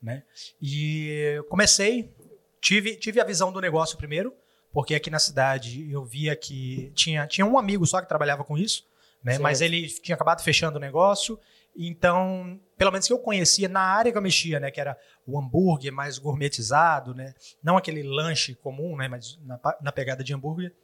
[0.02, 0.24] Né?
[0.60, 2.12] E comecei,
[2.60, 4.34] tive, tive a visão do negócio primeiro,
[4.72, 8.56] porque aqui na cidade eu via que tinha, tinha um amigo só que trabalhava com
[8.56, 8.86] isso,
[9.22, 9.32] né?
[9.32, 9.42] Certo.
[9.42, 11.38] mas ele tinha acabado fechando o negócio.
[11.74, 14.70] Então, pelo menos que eu conhecia na área que eu mexia, né?
[14.70, 17.34] que era o hambúrguer mais gourmetizado, né?
[17.62, 19.08] não aquele lanche comum, né?
[19.08, 20.74] mas na, na pegada de hambúrguer.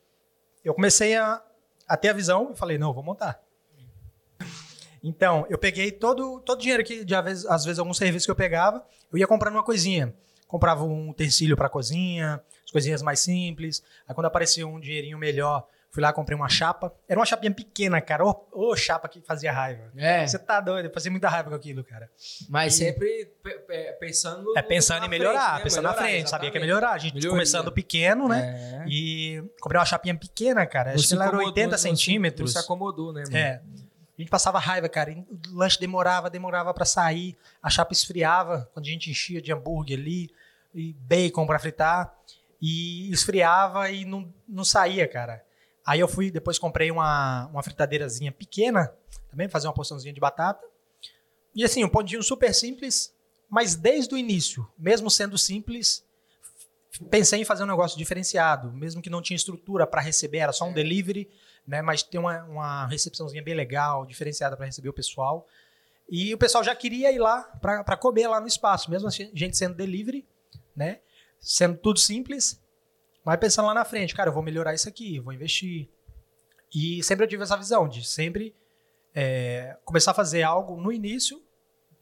[0.64, 1.42] Eu comecei a,
[1.86, 3.42] a ter a visão e falei, não, vou montar.
[5.02, 8.26] Então, eu peguei todo todo o dinheiro que, de, às vezes, às vezes, algum serviço
[8.26, 10.14] que eu pegava, eu ia comprando uma coisinha.
[10.48, 13.82] Comprava um utensílio para cozinha, as coisinhas mais simples.
[14.08, 16.92] Aí, quando aparecia um dinheirinho melhor, fui lá comprei uma chapa.
[17.08, 18.24] Era uma chapinha pequena, cara.
[18.24, 19.92] Ô, ô chapa que fazia raiva.
[19.96, 22.10] É, Você tá doido, eu fazia muita raiva com aquilo, cara.
[22.48, 24.52] mas sempre pe- pe- pensando.
[24.56, 25.62] É pensando na em melhorar, frente, né?
[25.64, 26.66] pensando na Melhorar, frente, sabia que ia exatamente.
[26.66, 26.90] melhorar.
[26.94, 27.30] A gente Melhoria.
[27.30, 28.84] começando pequeno, né?
[28.84, 28.88] É.
[28.88, 30.94] E comprei uma chapinha pequena, cara.
[30.94, 32.52] Acho que ela era incomodou, 80 não centímetros.
[32.52, 33.36] Se acomodou, né, mano?
[33.36, 33.60] É.
[34.18, 35.12] A gente passava raiva, cara.
[35.12, 37.36] O lanche demorava, demorava pra sair.
[37.62, 40.28] A chapa esfriava quando a gente enchia de hambúrguer ali
[40.74, 42.12] e bacon pra fritar.
[42.60, 45.44] E esfriava e não, não saía, cara.
[45.86, 48.92] Aí eu fui, depois comprei uma, uma fritadeirazinha pequena,
[49.30, 50.66] também fazer uma porçãozinha de batata.
[51.54, 53.14] E assim, um pãozinho super simples,
[53.48, 56.04] mas desde o início, mesmo sendo simples,
[57.08, 60.66] pensei em fazer um negócio diferenciado, mesmo que não tinha estrutura para receber, era só
[60.66, 61.30] um delivery,
[61.68, 61.82] né?
[61.82, 65.46] Mas tem uma, uma recepçãozinha bem legal, diferenciada para receber o pessoal.
[66.08, 69.56] E o pessoal já queria ir lá para comer lá no espaço, mesmo a gente
[69.56, 70.26] sendo delivery,
[70.74, 71.00] né?
[71.38, 72.58] Sendo tudo simples,
[73.22, 75.90] mas pensando lá na frente, cara, eu vou melhorar isso aqui, vou investir.
[76.74, 78.56] E sempre eu tive essa visão de sempre
[79.14, 81.42] é, começar a fazer algo no início,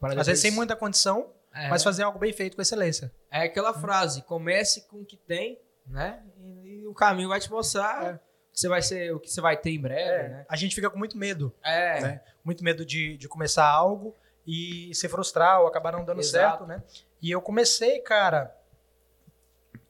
[0.01, 1.67] às vezes sem muita condição, é.
[1.67, 3.13] mas fazer algo bem feito com excelência.
[3.29, 6.23] É aquela frase, comece com o que tem, né?
[6.37, 8.26] E, e o caminho vai te mostrar é.
[8.57, 10.29] Que você vai ser, o que você vai ter em breve, é.
[10.29, 10.45] né?
[10.49, 11.53] A gente fica com muito medo.
[11.63, 12.01] É.
[12.01, 12.21] Né?
[12.43, 14.15] Muito medo de, de começar algo
[14.45, 16.65] e se frustrar ou acabar não dando Exato.
[16.65, 16.83] certo, né?
[17.21, 18.55] E eu comecei, cara.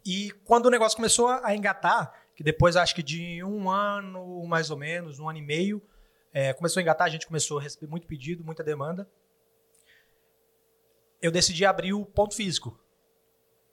[0.05, 4.69] E quando o negócio começou a engatar, que depois acho que de um ano mais
[4.69, 5.81] ou menos, um ano e meio,
[6.33, 9.07] é, começou a engatar, a gente começou a receber muito pedido, muita demanda
[11.21, 12.79] eu decidi abrir o ponto físico.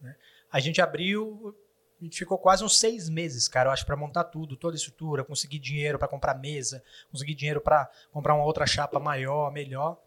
[0.00, 0.16] Né?
[0.50, 1.54] A gente abriu,
[2.00, 4.78] a gente ficou quase uns seis meses, cara, eu acho, para montar tudo, toda a
[4.78, 9.98] estrutura, conseguir dinheiro para comprar mesa, conseguir dinheiro para comprar uma outra chapa maior, melhor.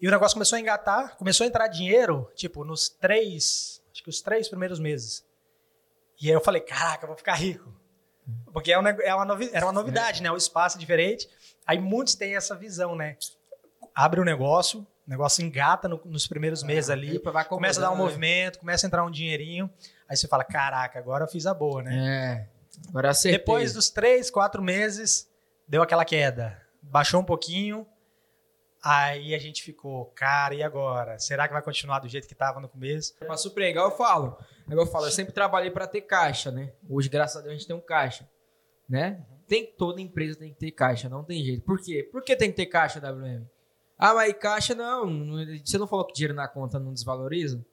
[0.00, 4.10] E o negócio começou a engatar, começou a entrar dinheiro, tipo, nos três, acho que
[4.10, 5.24] os três primeiros meses.
[6.20, 7.72] E aí eu falei, caraca, eu vou ficar rico.
[8.52, 10.30] Porque é, um, é uma novi, era uma novidade, né?
[10.30, 11.28] O espaço é diferente.
[11.66, 13.16] Aí muitos têm essa visão, né?
[13.94, 17.90] Abre o um negócio, negócio engata no, nos primeiros meses ah, ali, começa a dar
[17.90, 18.02] um né?
[18.02, 19.70] movimento, começa a entrar um dinheirinho.
[20.08, 22.48] Aí você fala, caraca, agora eu fiz a boa, né?
[22.48, 23.38] É, agora acertei.
[23.38, 25.30] Depois dos três, quatro meses,
[25.68, 26.60] deu aquela queda.
[26.82, 27.86] Baixou um pouquinho,
[28.82, 31.18] aí a gente ficou, cara, e agora?
[31.18, 33.14] Será que vai continuar do jeito que estava no começo?
[33.16, 34.36] Pra surpreender, eu falo.
[34.68, 36.72] Eu falo, eu sempre trabalhei para ter caixa, né?
[36.88, 38.28] Hoje, graças a Deus, a gente tem um caixa,
[38.88, 39.24] né?
[39.46, 41.62] Tem, toda empresa tem que ter caixa, não tem jeito.
[41.64, 42.08] Por quê?
[42.10, 43.46] Por que tem que ter caixa, WM?
[43.98, 45.06] Ah, mas caixa não.
[45.64, 47.64] Você não falou que dinheiro na conta não desvaloriza?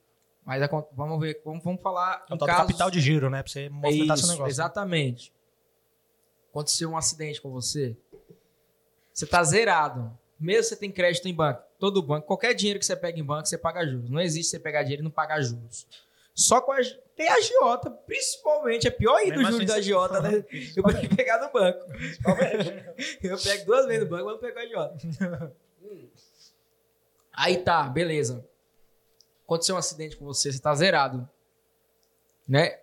[0.46, 2.26] Mas a, vamos ver, vamos, vamos falar.
[2.30, 2.56] É o casos...
[2.56, 3.44] capital de giro, né?
[3.44, 4.52] Pra você movimentar Isso, seu negócio.
[4.52, 5.34] Exatamente.
[6.50, 7.96] Aconteceu um acidente com você.
[9.14, 10.12] Você tá zerado.
[10.40, 11.62] Mesmo você tem crédito em banco.
[11.78, 14.10] Todo banco, qualquer dinheiro que você pega em banco, você paga juros.
[14.10, 15.86] Não existe você pegar dinheiro e não pagar juros.
[16.34, 16.78] Só com a.
[17.16, 18.88] Tem a agiota, principalmente.
[18.88, 20.46] É pior ainda o juros da agiota, né?
[20.76, 21.80] Eu vou pegar no banco.
[23.22, 25.54] eu pego duas vezes no banco, mas não pego a agiota.
[27.40, 28.46] Aí tá, beleza.
[29.46, 31.28] Aconteceu um acidente com você, você tá zerado.
[32.46, 32.78] Né?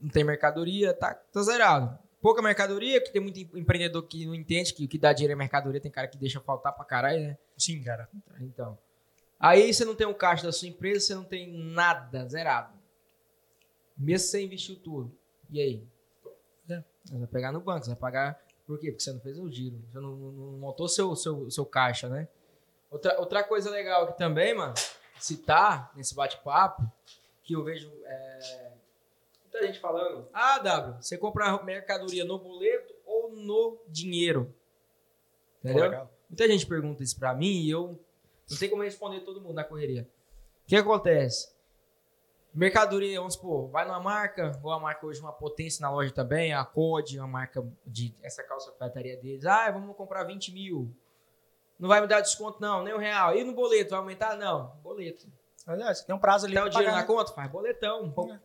[0.00, 1.96] Não tem mercadoria, tá, tá zerado.
[2.20, 5.36] Pouca mercadoria, que tem muito empreendedor que não entende que o que dá dinheiro é
[5.36, 7.38] mercadoria, tem cara que deixa faltar pra caralho, né?
[7.56, 8.08] Sim, cara.
[8.40, 8.76] Então.
[9.38, 12.76] Aí você não tem um caixa da sua empresa, você não tem nada, zerado.
[13.96, 15.16] Mesmo você investiu tudo.
[15.48, 15.86] E aí?
[16.68, 16.82] É.
[17.04, 18.44] Você vai pegar no banco, você vai pagar.
[18.66, 18.90] Por quê?
[18.90, 19.80] Porque você não fez o giro.
[19.88, 22.26] Você não, não, não montou seu, seu, seu caixa, né?
[22.92, 24.74] Outra, outra coisa legal aqui também, mano,
[25.18, 26.82] citar nesse bate-papo,
[27.42, 28.70] que eu vejo é,
[29.42, 34.54] muita gente falando: Ah, W, você compra mercadoria no boleto ou no dinheiro?
[35.64, 35.84] Entendeu?
[35.84, 36.10] Legal.
[36.28, 37.98] Muita gente pergunta isso pra mim e eu
[38.48, 40.06] não sei como responder todo mundo na correria.
[40.64, 41.50] O que acontece?
[42.54, 46.52] Mercadoria, vamos supor, vai numa marca, ou a marca hoje uma potência na loja também,
[46.52, 49.46] a Code, uma marca de essa calça prataria deles.
[49.46, 50.94] Ah, vamos comprar 20 mil.
[51.82, 53.36] Não vai me dar desconto, não, nem um real.
[53.36, 54.36] E no boleto, vai aumentar?
[54.36, 55.26] Não, boleto.
[55.66, 56.54] Aliás, tem um prazo ali.
[56.54, 57.32] Dá o dinheiro na conta?
[57.32, 58.08] Faz boletão.
[58.12, 58.38] Pouco.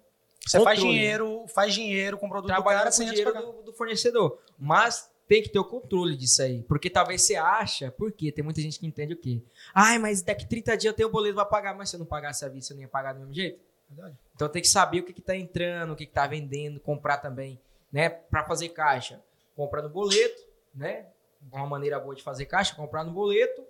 [0.43, 3.73] Você faz dinheiro, faz dinheiro com o produto Trabalhar do cara sem dinheiro do, do,
[3.73, 4.39] fornecedor.
[4.57, 6.63] Mas tem que ter o controle disso aí.
[6.63, 9.39] Porque talvez você acha, porque tem muita gente que entende o quê?
[9.71, 12.07] Ai, mas daqui 30 dias eu tenho o boleto para pagar, mas se eu não
[12.07, 13.59] pagasse a vista, eu não ia pagar do mesmo jeito.
[13.87, 14.17] Verdade.
[14.33, 18.09] Então tem que saber o que, está entrando, o que, está vendendo, comprar também, né?
[18.09, 19.21] Para fazer caixa.
[19.55, 20.41] Compra no boleto,
[20.73, 21.05] né?
[21.51, 23.63] Uma maneira boa de fazer caixa, comprar no boleto.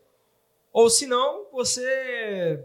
[0.72, 2.64] Ou se não, você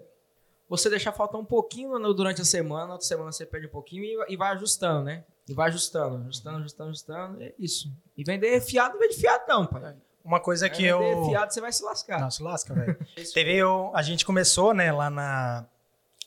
[0.69, 4.33] você deixar faltar um pouquinho durante a semana, outra semana você perde um pouquinho e,
[4.33, 5.25] e vai ajustando, né?
[5.47, 7.43] E vai ajustando, ajustando, ajustando, ajustando.
[7.43, 7.93] É isso.
[8.17, 9.95] E vender fiado não vende fiado, não, pai.
[10.25, 10.99] Uma coisa que eu.
[10.99, 12.21] Vender fiado, você vai se lascar.
[12.21, 12.97] Não, se lasca, velho.
[13.35, 15.67] Teve eu, a gente começou, né, lá na,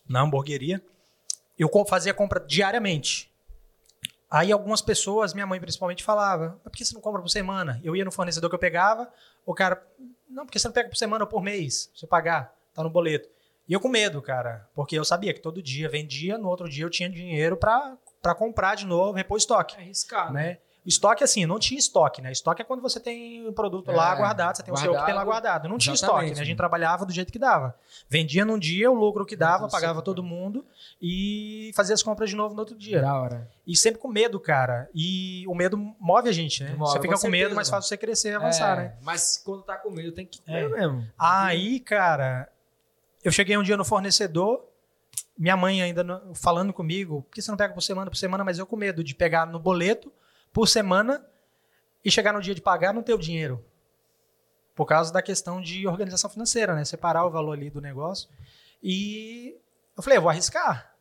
[0.07, 0.83] na hamburgueria.
[1.57, 3.31] Eu fazia compra diariamente.
[4.29, 7.79] Aí algumas pessoas, minha mãe principalmente, falava: por que você não compra por semana?
[7.83, 9.11] Eu ia no fornecedor que eu pegava,
[9.45, 9.85] o cara,
[10.27, 13.29] não, porque você não pega por semana ou por mês, você pagar, tá no boleto.
[13.67, 16.83] E eu com medo, cara, porque eu sabia que todo dia vendia, no outro dia
[16.83, 19.75] eu tinha dinheiro para comprar de novo, repor estoque.
[19.75, 20.33] É arriscado.
[20.33, 20.59] Né?
[20.85, 22.31] Estoque, assim, não tinha estoque, né?
[22.31, 24.99] Estoque é quando você tem o produto é, lá guardado, você tem guardado, o seu
[24.99, 25.67] que tem lá guardado.
[25.67, 26.39] Não tinha estoque, né?
[26.39, 27.75] A gente trabalhava do jeito que dava.
[28.07, 30.63] Vendia num dia, o lucro que dava, pagava todo mundo
[31.01, 33.01] e fazia as compras de novo no outro dia.
[33.01, 33.49] Da hora.
[33.65, 34.87] E sempre com medo, cara.
[34.93, 36.75] E o medo move a gente, né?
[36.75, 38.97] Move, você fica com, com medo, mas faz você crescer e avançar, é, né?
[39.01, 40.69] Mas quando tá com medo, tem que comer é.
[40.69, 41.07] mesmo.
[41.17, 42.47] Aí, cara,
[43.23, 44.63] eu cheguei um dia no fornecedor,
[45.35, 48.43] minha mãe ainda falando comigo, por que você não pega por semana, por semana?
[48.43, 50.13] Mas eu com medo de pegar no boleto
[50.55, 51.21] por semana
[52.03, 53.61] e chegar no dia de pagar não ter o dinheiro.
[54.73, 56.85] Por causa da questão de organização financeira, né?
[56.85, 58.29] Separar o valor ali do negócio.
[58.81, 59.57] E
[59.97, 60.93] eu falei, eu vou arriscar.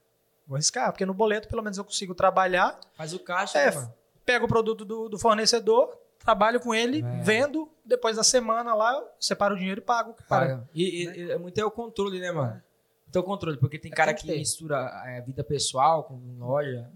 [0.46, 3.76] Vou arriscar, porque no boleto pelo menos eu consigo trabalhar, Faz o caixa, É, né,
[3.76, 3.94] mano?
[4.26, 7.22] pego o produto do, do fornecedor, trabalho com ele, É.
[7.22, 10.26] vendo, depois da semana lá, eu separo o dinheiro e pago, cara.
[10.28, 10.68] Paga.
[10.74, 12.60] E, e- e é muito é o controle, né, mano?
[13.08, 16.90] Então o controle, porque tem É, cara que que mistura é, vida pessoal com loja.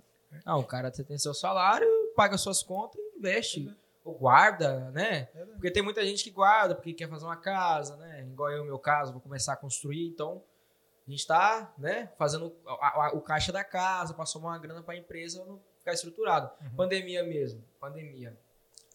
[0.45, 1.89] Não, o cara você tem seu salário,
[2.19, 3.73] paga suas contas e investe.
[4.05, 5.29] Ou guarda, né?
[5.35, 8.23] É Porque tem muita gente que guarda porque quer fazer uma casa, né?
[8.23, 10.43] Igual eu, meu caso, vou começar a construir, então
[11.07, 14.83] a gente tá, né, fazendo a- a- o caixa da casa para somar uma grana
[14.83, 16.51] para a empresa não ficar estruturado.
[16.61, 16.71] Uhum.
[16.77, 18.37] Pandemia mesmo, pandemia.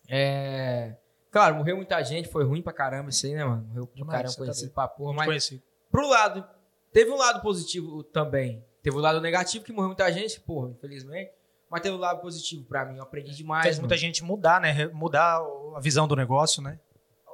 [0.10, 0.96] É,
[1.32, 3.64] claro, morreu muita gente, foi ruim pra caramba isso aí, né, mano?
[3.68, 4.74] Morreu pra Demais, caramba, tá conhecido doido.
[4.74, 5.64] pra porra, mas conheci.
[5.92, 6.46] pro lado,
[6.92, 8.64] teve um lado positivo também.
[8.82, 11.32] Teve o lado negativo que morreu muita gente, porra, infelizmente.
[11.74, 13.64] Mas teve o lado positivo pra mim, eu aprendi demais.
[13.64, 13.88] Fez mano.
[13.88, 14.86] muita gente mudar, né?
[14.90, 15.42] Mudar
[15.76, 16.80] a visão do negócio, né?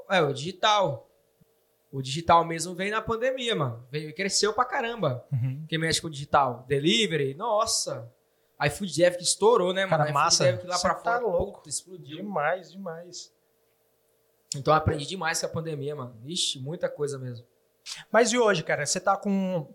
[0.10, 1.10] É, o digital.
[1.92, 3.86] O digital mesmo veio na pandemia, mano.
[3.92, 5.28] Veio, cresceu pra caramba.
[5.30, 5.66] Uhum.
[5.68, 6.64] Quem mexe com o digital.
[6.70, 8.10] Delivery, nossa.
[8.66, 10.06] iFood Dev que estourou, né, mano?
[10.06, 10.46] Cara, massa.
[10.46, 11.58] Dev que lá Cê pra tá fora, louco.
[11.58, 12.16] puta, explodiu.
[12.16, 13.34] Demais, demais.
[14.56, 16.16] Então eu aprendi demais com a pandemia, mano.
[16.26, 17.46] Ixi, muita coisa mesmo.
[18.10, 18.86] Mas e hoje, cara?
[18.86, 19.68] Você tá com,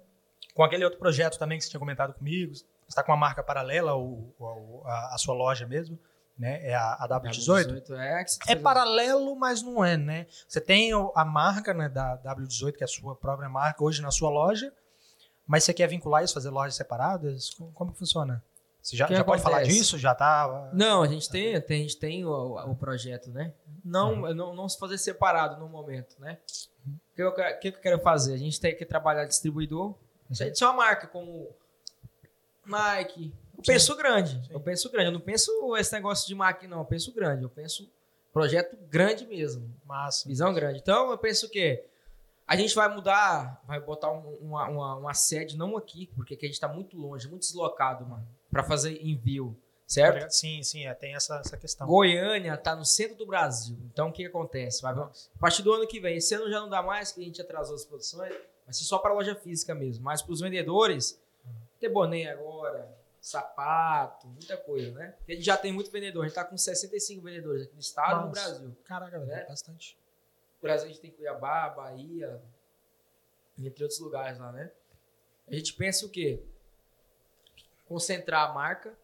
[0.55, 2.55] com aquele outro projeto também que você tinha comentado comigo?
[2.95, 5.99] Você tá com uma marca paralela, ou a, sua loja mesmo,
[6.39, 6.65] né?
[6.65, 7.83] É a, a W18?
[7.83, 10.29] W18 é, É paralelo, mas não é, né?
[10.47, 14.13] Você tem a marca né, da W18, que é a sua própria marca, hoje na
[14.13, 14.73] sua loja,
[15.45, 17.51] mas você quer vincular isso, fazer lojas separadas?
[17.55, 18.41] Como, como funciona?
[18.81, 19.99] Você já, já pode falar disso?
[19.99, 20.71] Já tá...
[20.73, 23.53] Não, a gente tem, tem- a gente tem o, o projeto, né?
[23.85, 24.35] Não, Uhum.
[24.35, 26.39] não, não se fazer separado no momento, né?
[26.87, 28.35] O que eu, que- eu quero fazer?
[28.35, 29.97] A gente tem que trabalhar distribuidor.
[30.31, 31.49] A gente é uma marca como
[32.67, 33.73] Nike, eu Sim.
[33.73, 34.31] penso grande.
[34.47, 34.53] Sim.
[34.53, 35.07] Eu penso grande.
[35.09, 36.79] Eu não penso esse negócio de marca, não.
[36.81, 37.43] Eu penso grande.
[37.43, 37.89] Eu penso
[38.33, 39.73] projeto grande mesmo.
[39.85, 40.29] Massa.
[40.29, 40.79] Visão grande.
[40.81, 41.83] Então, eu penso que
[42.47, 46.45] a gente vai mudar, vai botar um- uma, uma, uma sede, não aqui, porque aqui
[46.45, 50.31] a gente tá muito longe, muito deslocado, mano, pra fazer envio, certo?
[50.31, 51.87] Sim, sim, é, tem essa, essa questão.
[51.87, 53.79] Goiânia tá no centro do Brasil.
[53.91, 54.83] Então, o que, acontece?
[54.83, 55.09] Vai, a
[55.41, 57.77] partir do ano que vem, esse ano já não dá mais, que a gente atrasou
[57.77, 58.35] as produções,
[58.71, 60.05] ser só para loja física mesmo.
[60.05, 61.19] Mas para os vendedores,
[61.87, 65.15] ter boné agora, sapato, muita coisa, né?
[65.29, 66.25] A gente já tem muito vendedor.
[66.25, 68.31] A gente tá com 65 vendedores aqui no estado e no.
[68.33, 68.77] Brasil.
[68.85, 69.45] Caraca, velho, Né?
[69.47, 69.99] bastante.
[70.57, 72.41] No Brasil a gente tem Cuiabá, Bahia,
[73.59, 74.71] entre outros lugares lá, né?
[75.47, 76.43] A gente pensa o quê?
[77.87, 78.95] Concentrar a marca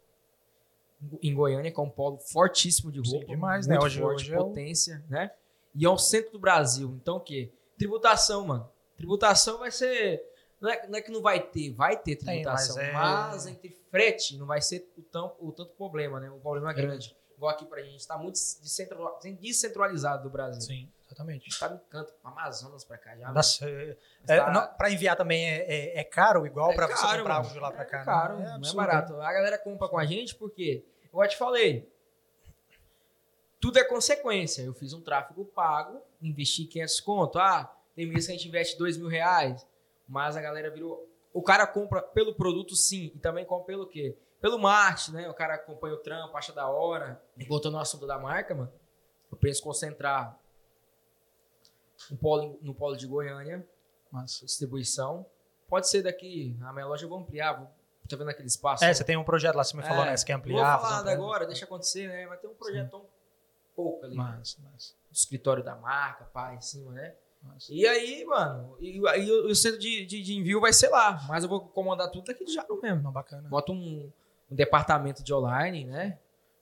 [1.23, 3.27] em Goiânia, que é um polo fortíssimo de Sim, roupa.
[3.27, 3.79] demais, né?
[3.79, 5.31] Hoje- forte, hoje é o- potência, né?
[5.75, 6.99] E é o centro do Brasil.
[7.01, 7.51] Então o quê?
[7.79, 8.71] Tributação, mano.
[8.97, 10.23] Tributação vai ser.
[10.61, 12.77] Não é, não é que não vai ter, vai ter Tem, tributação.
[12.77, 16.31] mas mas, é- entre frete não vai ser o, tão, o tanto problema, né?
[16.31, 17.17] O problema é grande.
[17.37, 18.39] Igual aqui pra gente, está muito
[19.41, 20.61] descentralizado, do Brasil.
[20.61, 21.59] Sim, exatamente.
[21.59, 23.33] Tá no canto, Amazonas pra cá já.
[23.33, 23.97] Nossa, é,
[24.29, 25.65] Mas tá- não, pra enviar também é,
[25.97, 27.45] é, é caro, igual É pra você caro, comprar mano.
[27.47, 27.97] algo de lá pra cá.
[27.97, 28.05] É né?
[28.05, 29.15] caro, não é barato.
[29.17, 31.89] A galera compra com a gente porque, igual eu te falei,
[33.59, 34.63] tudo é consequência.
[34.63, 37.39] Eu fiz um tráfego pago, investi 500 conto.
[37.39, 39.67] Ah, tem mês que a gente investe 2 mil reais,
[40.11, 41.09] mas a galera virou...
[41.33, 44.17] O cara compra pelo produto, sim, e também compra pelo quê?
[44.41, 45.29] Pelo marketing, né?
[45.31, 47.23] O cara acompanha o trampo, acha da hora.
[47.39, 48.73] E Voltando ao assunto da marca, mano,
[49.31, 50.37] eu penso concentrar
[52.11, 53.65] um polo, no polo de Goiânia,
[54.11, 54.45] Massa.
[54.45, 55.25] distribuição.
[55.69, 57.69] Pode ser daqui, a minha loja eu vou ampliar, vou,
[58.09, 58.85] tá vendo aquele espaço?
[58.85, 60.17] É, você tem um projeto lá, você me falou, É, né?
[60.17, 60.79] Você quer Não ampliar.
[60.79, 62.27] vou fazer falar um agora, deixa acontecer, né?
[62.27, 63.07] Mas tem um projeto tão
[63.77, 64.17] pouco ali.
[64.17, 67.15] Massa, massa, Do escritório da marca, pá, em cima, né?
[67.43, 67.73] Massa.
[67.73, 71.25] E aí, mano, e aí o centro de, de, de envio vai ser lá.
[71.29, 73.03] Mas eu vou comandar tudo daqui de Jaru mesmo.
[73.03, 73.49] Não, bacana.
[73.49, 74.11] Bota um,
[74.51, 76.19] um departamento de online, né?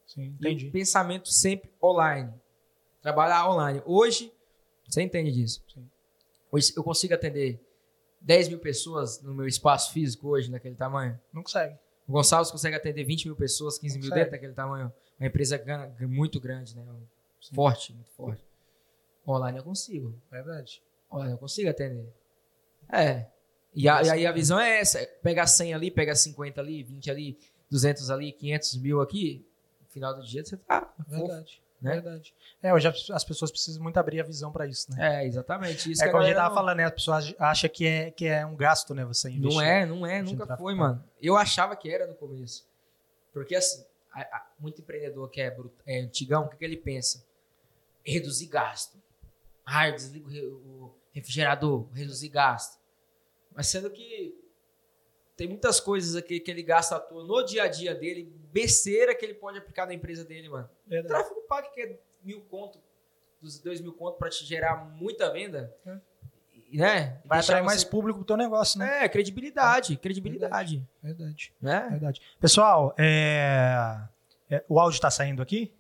[0.06, 0.68] Sim, E entendi.
[0.68, 2.32] um pensamento sempre online.
[3.02, 3.82] Trabalhar online.
[3.84, 4.32] Hoje,
[4.88, 5.62] você entende disso.
[5.72, 5.88] Sim.
[6.50, 7.60] Hoje eu consigo atender
[8.20, 11.18] 10 mil pessoas no meu espaço físico hoje, naquele tamanho.
[11.32, 11.76] Não consegue.
[12.06, 14.20] O Gonçalves consegue atender 20 mil pessoas, 15 mil Consegue.
[14.20, 14.90] dentro daquele tamanho.
[15.20, 15.62] Uma empresa
[16.00, 16.82] muito grande, né?
[17.54, 18.42] Forte, muito forte.
[19.30, 20.14] Online eu consigo.
[20.30, 20.82] Verdade.
[21.12, 22.08] Online eu consigo atender.
[22.90, 23.26] É.
[23.74, 25.04] E, a- e aí a visão é essa.
[25.22, 27.38] Pega 100 ali, pega 50 ali, 20 ali,
[27.70, 29.44] 200 ali, 500 mil aqui.
[29.82, 31.62] No final do dia você tá fofo, Verdade.
[31.80, 31.92] né?
[31.92, 32.34] Verdade.
[32.62, 35.22] É, hoje as as pessoas precisam muito abrir a visão pra isso, né?
[35.22, 35.92] É, exatamente.
[35.92, 36.84] Isso é como a gente tava não- falando, né?
[36.84, 39.04] As pessoas acham que é, que é um gasto, né?
[39.04, 39.52] Você investir.
[39.54, 41.04] Não é, não é, nunca foi, mano.
[41.20, 42.66] Eu achava que era no começo.
[43.32, 46.76] Porque assim, a- a- muito empreendedor que é, brut- é antigão, o que, que ele
[46.78, 47.22] pensa?
[48.04, 48.96] Reduzir gasto.
[49.70, 52.78] Ah, eu desligo o re- o refrigerador, reduzir gasto.
[53.54, 54.34] Mas sendo que
[55.36, 59.14] tem muitas coisas aqui que ele gasta à toa no dia a dia dele, besteira
[59.14, 60.68] que ele pode aplicar na empresa dele, mano.
[60.86, 61.08] Verdade.
[61.08, 62.80] Tráfego pago que é mil conto,
[63.40, 65.96] dos dois mil conto pra te gerar muita venda, É.
[66.72, 67.20] né?
[67.24, 69.04] Vai atrair mais você- público pro teu negócio, né?
[69.04, 71.52] É, credibilidade, credibilidade, Verdade.
[71.60, 71.86] né?
[71.90, 72.20] Verdade.
[72.40, 74.00] Pessoal, é,
[74.50, 75.72] é, o áudio está saindo aqui?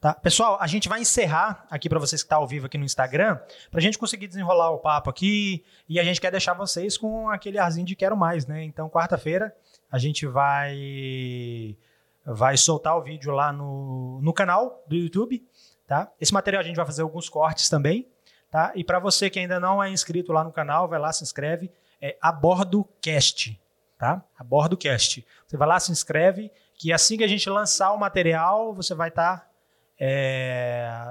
[0.00, 0.14] Tá?
[0.14, 3.36] Pessoal, a gente vai encerrar aqui para vocês que estão ao vivo aqui no Instagram,
[3.70, 7.28] para a gente conseguir desenrolar o papo aqui e a gente quer deixar vocês com
[7.28, 8.62] aquele arzinho de quero mais, né?
[8.64, 9.54] Então, quarta-feira
[9.90, 11.76] a gente vai
[12.24, 15.44] vai soltar o vídeo lá no, no canal do YouTube,
[15.86, 16.10] tá?
[16.20, 18.06] Esse material a gente vai fazer alguns cortes também,
[18.50, 18.72] tá?
[18.74, 21.70] E para você que ainda não é inscrito lá no canal, vai lá, se inscreve,
[22.00, 23.58] é Abordo Cast,
[23.98, 24.22] tá?
[24.38, 24.78] Abordo.
[24.80, 29.08] Você vai lá, se inscreve, que assim que a gente lançar o material, você vai
[29.08, 29.49] estar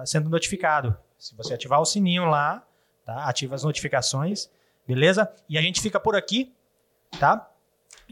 [0.06, 0.98] sendo notificado.
[1.18, 2.66] Se você ativar o sininho lá,
[3.06, 3.26] tá?
[3.26, 4.50] Ativa as notificações,
[4.88, 5.32] beleza?
[5.48, 6.54] E a gente fica por aqui,
[7.20, 7.50] tá?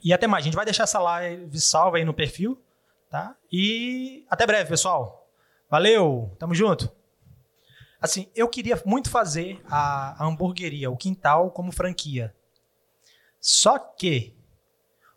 [0.03, 0.43] E até mais.
[0.43, 2.61] A gente vai deixar essa live salva aí no perfil,
[3.09, 3.35] tá?
[3.51, 5.27] E até breve, pessoal.
[5.69, 6.91] Valeu, tamo junto.
[7.99, 12.33] Assim, eu queria muito fazer a, a hamburgueria, o quintal, como franquia.
[13.39, 14.35] Só que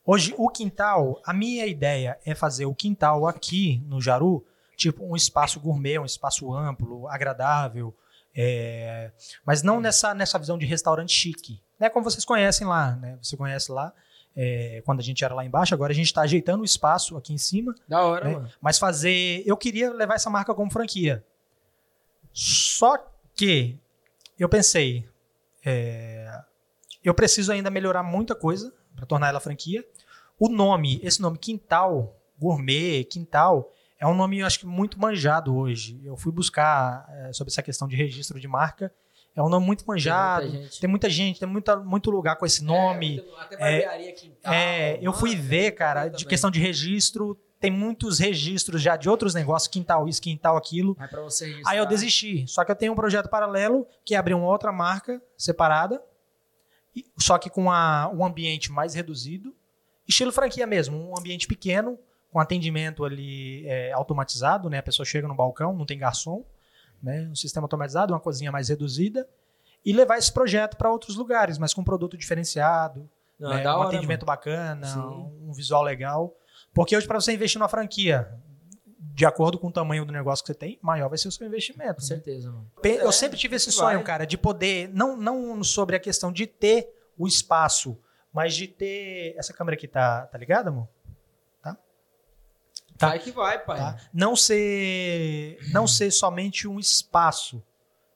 [0.05, 4.45] hoje o quintal, a minha ideia é fazer o quintal aqui no Jaru,
[4.81, 7.95] tipo um espaço gourmet, um espaço amplo, agradável,
[8.35, 9.11] é,
[9.45, 11.91] mas não nessa, nessa visão de restaurante chique, né?
[11.91, 13.18] Como vocês conhecem lá, né?
[13.20, 13.93] Você conhece lá
[14.35, 15.74] é, quando a gente era lá embaixo.
[15.74, 18.35] Agora a gente está ajeitando o espaço aqui em cima Da hora, né?
[18.35, 18.51] mano.
[18.61, 19.43] Mas fazer.
[19.45, 21.22] Eu queria levar essa marca como franquia.
[22.33, 22.97] Só
[23.35, 23.76] que
[24.39, 25.07] eu pensei.
[25.64, 26.41] é,
[27.05, 29.85] eu preciso ainda melhorar muita coisa para tornar ela franquia.
[30.39, 33.70] O nome, esse nome Quintal, Gourmet, Quintal,
[34.01, 36.01] é um nome, eu acho que, muito manjado hoje.
[36.05, 38.93] Eu fui buscar é, sobre essa questão de registro de marca.
[39.37, 40.43] É um nome muito manjado.
[40.43, 40.81] Tem muita gente.
[40.81, 43.19] Tem muita gente, tem muita, muito lugar com esse nome.
[43.21, 48.19] É, até barbearia, quintal, É, eu fui ver, cara, de questão de registro, tem muitos
[48.19, 50.97] registros já de outros negócios, quintal isso, quintal aquilo.
[50.99, 51.71] Mas pra você registrar.
[51.71, 52.45] Aí eu desisti.
[52.49, 56.03] Só que eu tenho um projeto paralelo que é abrir uma outra marca separada,
[57.19, 59.55] só que com a- um ambiente mais reduzido,
[60.09, 61.99] estilo franquia mesmo, um ambiente pequeno,
[62.33, 64.78] com atendimento ali é, automatizado, né?
[64.78, 66.45] A pessoa chega no balcão, não tem garçom,
[67.03, 67.28] né?
[67.31, 69.28] Um sistema automatizado, uma cozinha mais reduzida.
[69.85, 73.09] E levar esse projeto para outros lugares, mas com produto diferenciado,
[73.39, 74.37] Não, né, é da um hora, atendimento mano.
[74.39, 75.01] bacana, Sim.
[75.43, 76.35] um visual legal.
[76.74, 78.31] Porque hoje, para você investir numa franquia,
[78.99, 81.47] de acordo com o tamanho do negócio que você tem, maior vai ser o seu
[81.47, 81.95] investimento.
[81.95, 82.07] Com né?
[82.07, 82.70] certeza, mano.
[82.85, 83.95] Eu É, sempre tive esse vai.
[83.95, 87.99] sonho, cara, de poder, não, não sobre a questão de ter o espaço,
[88.33, 89.35] mas de ter.
[89.39, 90.87] Essa câmera aqui tá, tá ligada, amor?
[93.01, 93.09] Tá?
[93.09, 93.79] Vai que vai, pai.
[93.79, 93.97] Tá?
[94.13, 97.63] Não ser não ser somente um espaço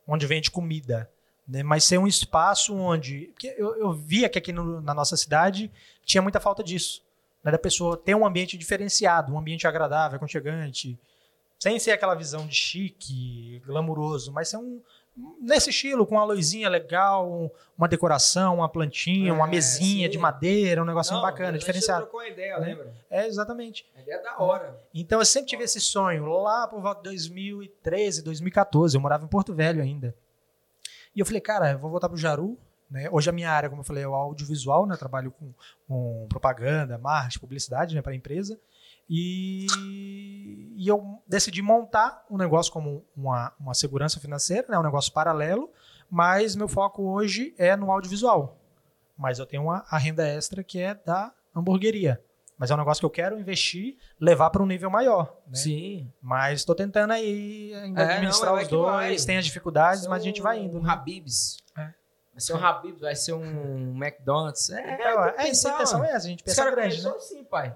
[0.06, 1.10] onde vende comida,
[1.48, 1.62] né?
[1.62, 3.28] mas ser um espaço onde.
[3.32, 5.70] Porque eu, eu via que aqui no- na nossa cidade
[6.04, 7.02] tinha muita falta disso.
[7.42, 7.50] Né?
[7.50, 10.98] Da pessoa ter um ambiente diferenciado, um ambiente agradável, aconchegante,
[11.58, 14.80] sem ser aquela visão de chique, glamuroso, mas ser um.
[15.40, 17.48] Nesse estilo, com uma luzinha legal, um-
[17.78, 20.10] uma decoração, uma plantinha, uma É, mesinha sim.
[20.10, 22.02] de madeira, um negocinho Não, bacana, a diferenciado.
[22.02, 22.66] trocou uma ideia, Né?
[22.66, 22.92] lembra?
[23.08, 23.86] É, exatamente.
[23.96, 24.76] A ideia é da hora.
[24.92, 29.28] Então eu sempre tive esse sonho, lá por volta de 2013, 2014, eu morava em
[29.28, 30.14] Porto Velho ainda.
[31.14, 32.58] E eu falei, cara, eu vou voltar pro Jaru,
[32.90, 33.08] né?
[33.12, 34.94] Hoje a minha área, como eu falei, é o audiovisual, né?
[34.94, 35.52] Eu trabalho com,
[35.86, 38.58] com propaganda, marketing, publicidade, né, para a empresa.
[39.08, 39.66] E,
[40.76, 44.78] e eu decidi montar um negócio como uma, uma segurança financeira, né?
[44.78, 45.70] Um negócio paralelo,
[46.10, 48.58] mas meu foco hoje é no audiovisual.
[49.16, 52.20] Mas eu tenho uma, a renda extra que é da hamburgueria.
[52.56, 55.36] Mas é um negócio que eu quero investir, levar para um nível maior.
[55.46, 55.54] Né?
[55.54, 56.12] Sim.
[56.22, 60.22] Mas estou tentando aí ainda É, administrar não, é os dois, tem as dificuldades, mas
[60.22, 60.78] a gente vai indo.
[60.78, 60.90] Um né?
[60.90, 61.58] Habibs.
[61.76, 61.82] É.
[62.32, 64.70] Vai ser um Habibs, vai ser um McDonald's.
[64.70, 67.10] É, É, tem que é, a pensar, intenção é essa, a gente pensa grande, né?
[67.10, 67.74] assim, pai.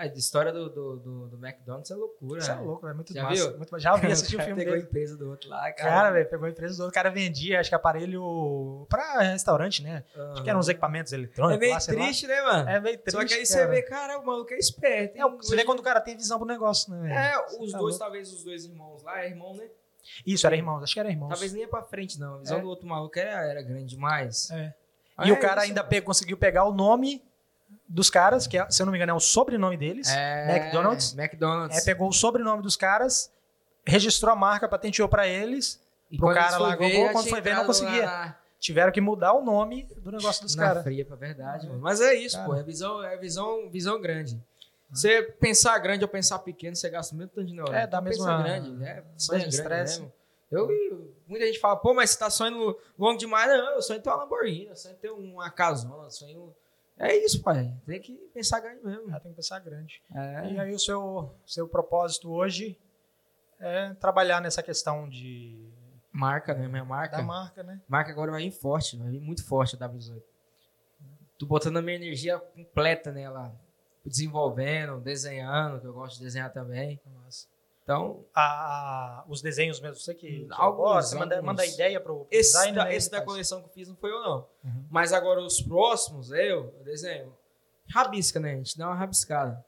[0.00, 2.38] A história do, do, do, do McDonald's é loucura.
[2.40, 2.60] Isso é né?
[2.62, 3.34] louco, é muito Já massa.
[3.48, 3.56] viu?
[3.58, 4.84] Muito, já vi, assisti o filme pegou dele.
[4.84, 5.90] a empresa do outro lá, cara.
[5.90, 6.90] Cara, velho, pegou a empresa do outro.
[6.90, 10.04] O cara vendia, acho que aparelho pra restaurante, né?
[10.32, 12.68] Acho que eram uns equipamentos É eletrônicos meio lá, triste, né, mano?
[12.70, 13.68] É meio triste, Só que aí você cara.
[13.70, 15.18] vê, cara, o maluco é esperto.
[15.18, 17.00] É, você vê quando o cara tem visão pro negócio, né?
[17.02, 17.14] velho?
[17.14, 17.98] É, Você os tá dois, louco.
[17.98, 19.68] talvez os dois irmãos lá, é irmão, né?
[20.26, 21.28] Isso, era irmãos, acho que era irmãos.
[21.28, 22.36] Talvez nem ia pra frente, não.
[22.36, 22.60] A visão É.
[22.62, 24.50] do outro maluco era, era grande demais.
[24.50, 24.72] É.
[25.16, 27.22] Ah, E o é cara ainda pe- conseguiu pegar o nome
[27.92, 30.08] dos caras, que é, se eu não me engano é o sobrenome deles.
[30.10, 31.12] É, McDonald's.
[31.18, 31.76] McDonald's.
[31.78, 33.32] É, pegou o sobrenome dos caras,
[33.84, 35.80] registrou a marca, patenteou pra eles,
[36.10, 38.06] E pro cara lá, ver, Google, quando foi ver, não conseguia.
[38.06, 40.82] lá tiveram que mudar o nome do negócio dos caras.
[40.84, 41.80] fria, pra verdade, mano.
[41.80, 42.48] Mas é isso, Cara.
[42.48, 42.54] pô.
[42.56, 44.38] É visão, é visão, visão grande.
[44.92, 47.78] Você pensar grande ou pensar pequeno, você gasta o mesmo tanto de neurônio.
[47.78, 48.84] É, dá Então, mesmo pensa a- grande.
[48.84, 50.00] É, sonha grande estresse.
[50.00, 50.12] mesmo.
[50.50, 50.68] Eu,
[51.26, 53.48] muita gente fala, pô, mas você tá sonhando longo demais.
[53.48, 56.54] Não, eu sonho em ter uma Lamborghini, eu sonho em ter uma casona, eu sonho...
[57.00, 57.74] É isso, pai.
[57.86, 59.14] Tem que pensar grande mesmo.
[59.14, 60.02] Ah, tem que pensar grande.
[60.14, 60.52] É.
[60.52, 62.78] E aí o seu, seu propósito hoje
[63.58, 65.72] é trabalhar nessa questão de
[66.12, 66.66] Marca, né?
[66.66, 67.16] Minha marca.
[67.16, 67.80] da marca, né?
[67.88, 70.22] Marca agora vai vir forte, vai vir muito forte a W18.
[71.38, 73.54] Tô botando a minha energia completa nela.
[74.04, 77.00] Desenvolvendo, desenhando, que eu gosto de desenhar também.
[77.22, 77.46] Massa.
[77.92, 82.52] Então, A- os desenhos mesmo, você que, que Alguns, você manda, manda ideia pro esse,
[82.52, 83.28] design, da, né, esse da faz.
[83.28, 84.46] coleção que eu fiz não foi eu, não.
[84.64, 84.86] Uhum.
[84.88, 87.34] Mas agora os próximos, eu, eu desenho.
[87.92, 88.52] Rabisca, né?
[88.52, 89.64] A gente dá uma rabiscada.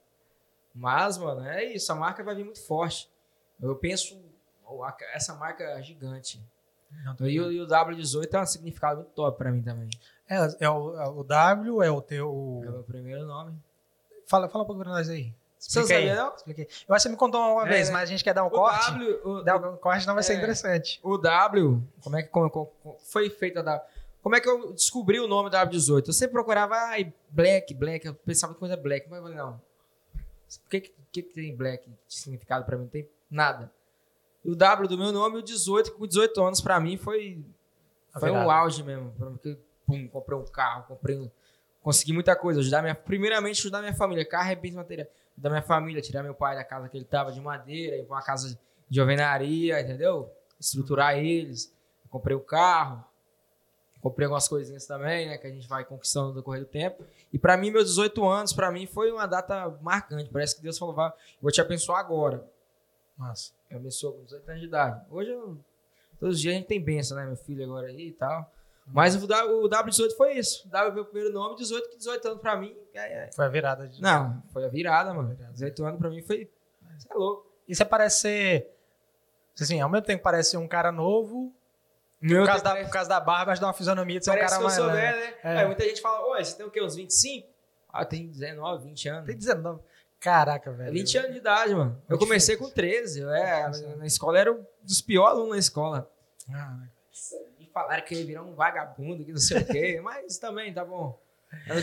[0.73, 1.91] Mas, mano, é isso.
[1.91, 3.11] A marca vai vir muito forte.
[3.61, 4.17] Eu penso,
[5.13, 6.41] essa marca é gigante.
[7.19, 9.89] Não, E o, e o W18 tem um significado muito top pra mim também.
[10.29, 12.29] É, é o, é o W, é o teu.
[12.65, 13.59] É o meu primeiro nome.
[14.29, 15.35] Fala, fala um pouco pra nós aí.
[15.63, 16.09] Você Explica aí.
[16.09, 16.35] sabia, não?
[16.35, 16.69] Explica aí.
[16.89, 18.49] Eu acho que você me contou uma É, vez, mas a gente quer dar um
[18.49, 18.91] O corte.
[18.91, 20.37] W, o, Dar um corte não vai ser É.
[20.37, 20.99] interessante.
[21.05, 23.87] o W, como é que como- como- foi feita a W?
[24.23, 26.09] Como é que eu descobri o nome da W18?
[26.09, 29.53] Eu sempre procurava, ai, Black, Black, eu pensava em coisa Black, mas eu falei, não.
[29.55, 32.83] O que, que, que que tem Black de significado pra mim?
[32.85, 33.71] Não tem nada.
[34.45, 37.45] E o W do meu nome, o 18, com 18 anos, pra mim foi,
[38.13, 38.53] A foi um virada.
[38.53, 39.13] auge mesmo.
[39.17, 39.57] Porque,
[39.87, 41.31] pum, comprei um carro, comprei um,
[41.83, 42.59] consegui muita coisa.
[42.61, 44.25] Ajudar minha, primeiramente, ajudar minha família.
[44.25, 44.73] Carro é bem
[45.33, 48.17] Ajudar minha família, tirar meu pai da casa que ele tava de madeira, ir pra
[48.17, 48.59] uma casa
[48.89, 50.31] de alvenaria, entendeu?
[50.61, 51.75] Estruturar eles.
[52.11, 53.05] Comprei o carro.
[54.01, 55.39] Comprei algumas coisinhas também, né?
[55.39, 57.05] Que a gente vai conquistando no decorrer do tempo.
[57.33, 60.29] E pra mim, meus 18 anos, pra mim, foi uma data marcante.
[60.29, 62.45] Parece que Deus falou, vai, vou te abençoar agora.
[63.17, 63.53] Massa.
[63.71, 65.07] Eu abençoo com 18 anos de idade.
[65.09, 65.57] Hoje, eu,
[66.19, 67.25] todos os dias a gente tem bênção, né?
[67.25, 68.51] Meu filho agora aí e tal.
[68.93, 70.69] Mas o, W- o W18 foi isso.
[70.69, 72.77] W é meu primeiro nome, 18, que 18 anos pra mim.
[72.95, 73.31] É, é.
[73.33, 74.01] Foi a virada de.
[74.03, 75.31] Não, foi a virada, mano.
[75.31, 75.53] Virada.
[75.53, 76.51] 18 anos pra mim foi.
[76.99, 77.51] Você é louco.
[77.67, 78.71] E você parece ser.
[79.61, 81.55] Assim, ao mesmo tempo parece ser um cara novo.
[82.21, 84.31] Meu Por causa, da, parece, por causa da barba, mas dá uma fisionomia de ser
[84.31, 84.93] um parece cara que eu mais.
[84.95, 85.35] sou velho, né?
[85.43, 85.59] É.
[85.61, 86.81] Aí muita gente fala, oi, você tem o quê?
[86.83, 87.49] Uns 25?
[87.93, 89.27] Ah, tem 19, 20 anos.
[89.27, 89.81] Tem 19.
[90.21, 90.93] Caraca, velho.
[90.93, 92.01] 20 anos de idade, mano.
[92.09, 92.71] Eu Muito comecei diferente.
[92.75, 93.21] com 13.
[93.23, 96.11] Eu, é, na, na escola eu era um dos piores alunos na escola.
[96.55, 96.79] Ah,
[97.73, 100.01] falaram que eu ia virar um vagabundo, que não sei o quê.
[100.05, 101.19] Mas também, tá bom.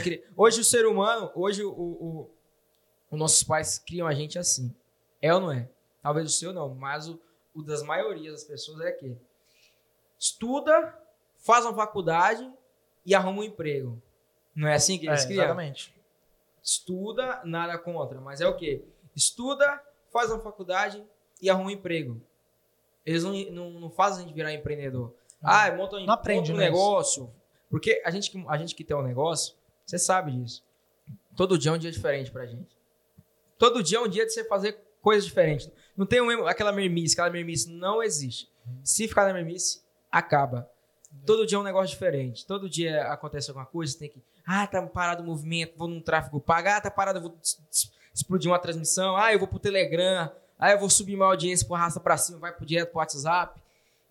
[0.03, 0.23] Queria.
[0.35, 2.29] Hoje o ser humano, hoje o, o-
[3.11, 4.73] os nossos pais criam a gente assim.
[5.21, 5.69] É ou não é?
[6.01, 7.19] Talvez o seu não, mas o,
[7.53, 9.17] o das maiorias das pessoas é que
[10.17, 10.97] estuda,
[11.37, 12.51] faz uma faculdade
[13.05, 14.01] e arruma um emprego.
[14.55, 15.43] Não é assim que é, eles criam?
[15.43, 15.93] exatamente.
[16.63, 18.83] Estuda, nada contra, mas é o quê?
[19.15, 19.81] Estuda,
[20.11, 21.03] faz uma faculdade
[21.41, 22.21] e arruma um emprego.
[23.05, 25.13] Eles não, não, não fazem a gente virar empreendedor.
[25.41, 27.31] Ah, monta um, aprende, monta um negócio.
[27.69, 30.63] Porque a gente, que- a gente que tem um negócio, você sabe disso.
[31.35, 32.77] Todo dia é um dia diferente pra gente.
[33.57, 35.69] Todo dia é um dia de você fazer coisas diferentes.
[35.95, 38.49] Não tem mesmo- aquela mermice, aquela mermice não existe.
[38.83, 39.81] Se ficar na mermice,
[40.11, 40.69] acaba.
[41.25, 42.45] Todo dia é um negócio diferente.
[42.45, 44.21] Todo dia acontece alguma coisa, você tem que.
[44.45, 46.67] Ah, tá parado o movimento, vou num tráfego pago.
[46.69, 47.37] Ah, tá parado, vou
[48.13, 49.15] explodir uma transmissão.
[49.17, 50.31] Ah, eu vou pro Telegram.
[50.57, 53.58] Ah, eu vou subir minha audiência por arrasta pra cima, vai pro direto pro WhatsApp.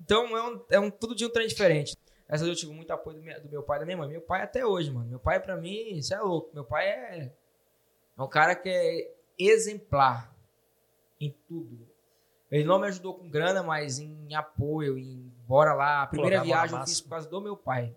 [0.01, 1.97] Então é um, é um todo dia um trem diferente.
[2.29, 4.09] Essa eu tive muito apoio do meu, do meu pai e da minha mãe.
[4.09, 5.09] Meu pai até hoje, mano.
[5.09, 6.51] Meu pai, pra mim, isso é louco.
[6.53, 7.33] Meu pai é,
[8.19, 10.35] é um cara que é exemplar
[11.19, 11.89] em tudo.
[12.51, 16.03] Ele não me ajudou com grana, mas em apoio, em bora lá.
[16.03, 17.97] A primeira viagem eu fiz por causa do meu pai.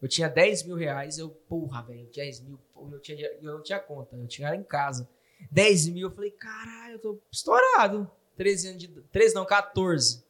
[0.00, 3.62] Eu tinha 10 mil reais, eu, porra, velho, 10 mil, porra, eu, tinha, eu não
[3.62, 5.08] tinha conta, eu tinha ela em casa.
[5.50, 8.10] 10 mil, eu falei, caralho, eu tô estourado.
[8.36, 8.88] 13 anos de.
[8.88, 10.24] 13 não, 14.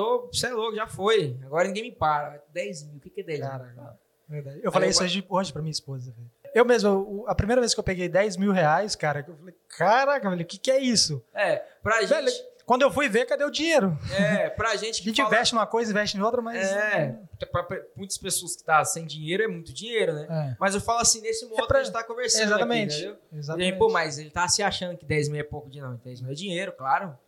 [0.00, 1.36] Tô, você é louco, já foi.
[1.44, 2.42] Agora ninguém me para.
[2.52, 3.48] 10 mil, o que, que é 10 mil?
[3.50, 3.98] Caraca.
[4.28, 4.60] Verdade.
[4.62, 6.30] Eu falei eu isso hoje, hoje pra minha esposa, velho.
[6.54, 10.30] Eu mesmo, a primeira vez que eu peguei 10 mil reais, cara, eu falei, caraca,
[10.30, 11.22] velho, o que, que é isso?
[11.34, 12.50] É, pra Velho, gente.
[12.66, 13.98] Quando eu fui ver, cadê o dinheiro?
[14.16, 15.08] É, pra gente A que.
[15.08, 16.56] gente fala- investe numa coisa, investe em outra, mas.
[16.70, 17.18] É,
[17.50, 20.26] pra, pra muitas pessoas que tá sem dinheiro é muito dinheiro, né?
[20.52, 22.44] É, Mas eu falo assim, nesse modo pra- que a gente tá conversando.
[22.44, 22.92] exatamente.
[22.94, 23.18] Aqui, entendeu?
[23.32, 23.72] E exatamente.
[23.72, 25.96] aí, pô, mas ele tá se achando que 10 mil é pouco de não.
[25.96, 27.18] 10 mil é dinheiro, claro.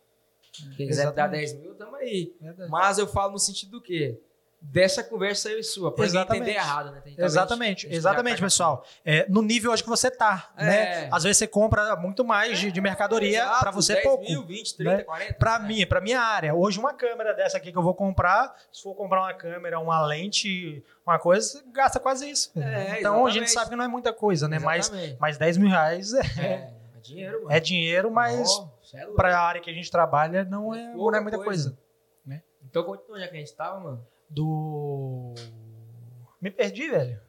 [0.77, 1.39] Quem quiser dar exatamente.
[1.53, 2.33] 10 mil, tamo aí.
[2.39, 2.69] Verdade.
[2.69, 4.19] Mas eu falo no sentido do quê?
[4.65, 6.41] Dessa conversa eu e sua, Exatamente.
[6.43, 7.01] entender errado, né?
[7.01, 8.85] Tem- Exatamente, a exatamente, tá- pessoal.
[9.03, 10.65] É, no nível hoje que você tá, É.
[10.65, 11.09] né?
[11.11, 14.23] Às vezes você compra muito mais de, de mercadoria Exato, pra você 10 pouco.
[14.23, 15.03] mil, 20, 30, né?
[15.03, 15.33] 40.
[15.33, 15.67] Pra né?
[15.67, 16.55] mim, pra minha área.
[16.55, 20.01] Hoje, uma câmera dessa aqui que eu vou comprar, se for comprar uma câmera, uma
[20.05, 22.49] lente, uma coisa, gasta quase isso.
[22.55, 23.33] É, então a exatamente.
[23.33, 24.59] gente sabe que não é muita coisa, né?
[24.59, 25.17] Mas, Exatamente.
[25.19, 26.73] mas 10 mil reais é, É, é
[27.03, 27.51] dinheiro, mano.
[27.51, 28.49] é dinheiro, mas
[28.93, 29.15] é louco.
[29.15, 31.71] pra área que a gente trabalha não é, não é muita coisa.
[31.71, 31.83] coisa.
[32.65, 34.07] Então, continua onde é que a gente tava, mano?
[34.29, 35.33] Do.
[36.41, 37.19] Me perdi, velho.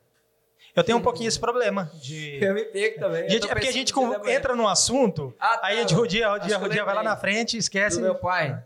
[0.74, 2.38] Eu tenho um pouquinho esse problema de.
[2.42, 3.28] Eu me pego também.
[3.28, 4.20] Gente, é porque a gente manhã.
[4.28, 6.84] entra num assunto, Ah, tá, aí o dia, o dia, Acho o que eu dia
[6.84, 7.96] vai lá na frente e esquece.
[7.96, 8.64] Do meu pai.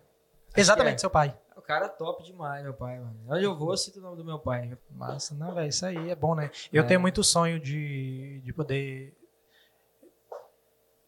[0.57, 0.99] Exatamente, é.
[0.99, 1.35] seu pai.
[1.57, 3.17] O cara top demais, meu pai, mano.
[3.29, 4.77] Onde eu vou, eu cito o nome do meu pai.
[4.91, 6.51] Massa, não, velho, isso aí é bom, né?
[6.73, 6.87] Eu É.
[6.87, 9.15] tenho muito sonho de, de poder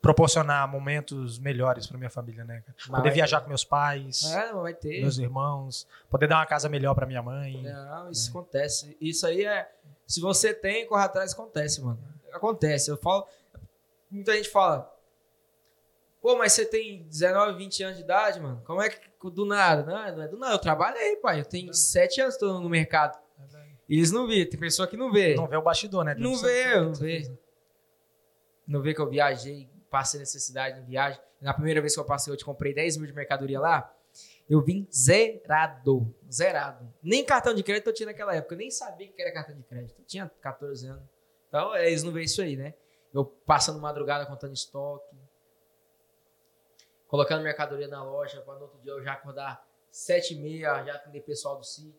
[0.01, 2.63] proporcionar momentos melhores para minha família, né?
[2.89, 3.45] Mas Poder viajar ter.
[3.45, 4.53] com meus pais, É,
[5.01, 7.63] meus irmãos, poder dar uma casa melhor para minha mãe.
[7.63, 8.97] Não, isso acontece.
[9.01, 9.71] Isso aí é.
[10.07, 11.99] Se você tem, corre atrás, acontece, mano.
[12.33, 12.91] Acontece.
[12.91, 13.27] Eu falo.
[14.11, 14.91] Muita gente fala.
[16.21, 18.61] Pô, mas você tem 19, 20 anos de idade, mano.
[18.67, 18.99] Como é que
[19.31, 19.83] do nada?
[19.85, 20.55] Não, não é do nada.
[20.55, 21.41] Eu trabalhei, pai.
[21.41, 23.19] Eu tenho 7 anos que tô no mercado.
[23.89, 24.45] E eles não vê.
[24.47, 25.35] Tem pessoa que não vê.
[25.35, 26.15] Não vê o bastidor, né?
[26.19, 27.33] Não Você- vê, não vê.
[28.67, 31.21] Não vê que eu viajei, passei necessidade em viagem.
[31.41, 33.93] Na primeira vez que eu passei, eu te comprei 10 mil de mercadoria lá.
[34.49, 36.13] Eu vim zerado.
[36.33, 36.93] Zerado.
[37.03, 38.55] Nem cartão de crédito eu tinha naquela época.
[38.55, 39.99] Eu nem sabia que era cartão de crédito.
[40.01, 41.03] Eu tinha 14 anos.
[41.49, 42.75] Então, eles não veem isso aí, né?
[43.13, 45.17] Eu passando madrugada contando estoque.
[47.09, 50.95] Colocando mercadoria na loja para no outro dia eu já acordar 7 e meia, já
[50.95, 51.99] atender pessoal do sítio.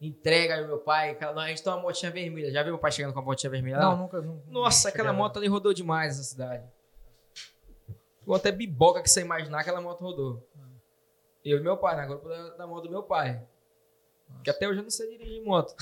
[0.00, 1.16] Entrega aí meu pai.
[1.20, 2.50] A gente tem uma motinha vermelha.
[2.50, 3.84] Já viu meu pai chegando com a motinha vermelha lá?
[3.84, 4.20] Não, nunca.
[4.20, 6.64] nu- Nossa, nunca aquela moto ali rodou demais na cidade.
[8.26, 10.44] Ficou até biboca que você imaginar aquela moto rodou.
[11.44, 13.40] Eu e meu pai, na grupo da, da moto do meu pai.
[14.42, 15.72] Que até hoje eu não sei dirigir moto.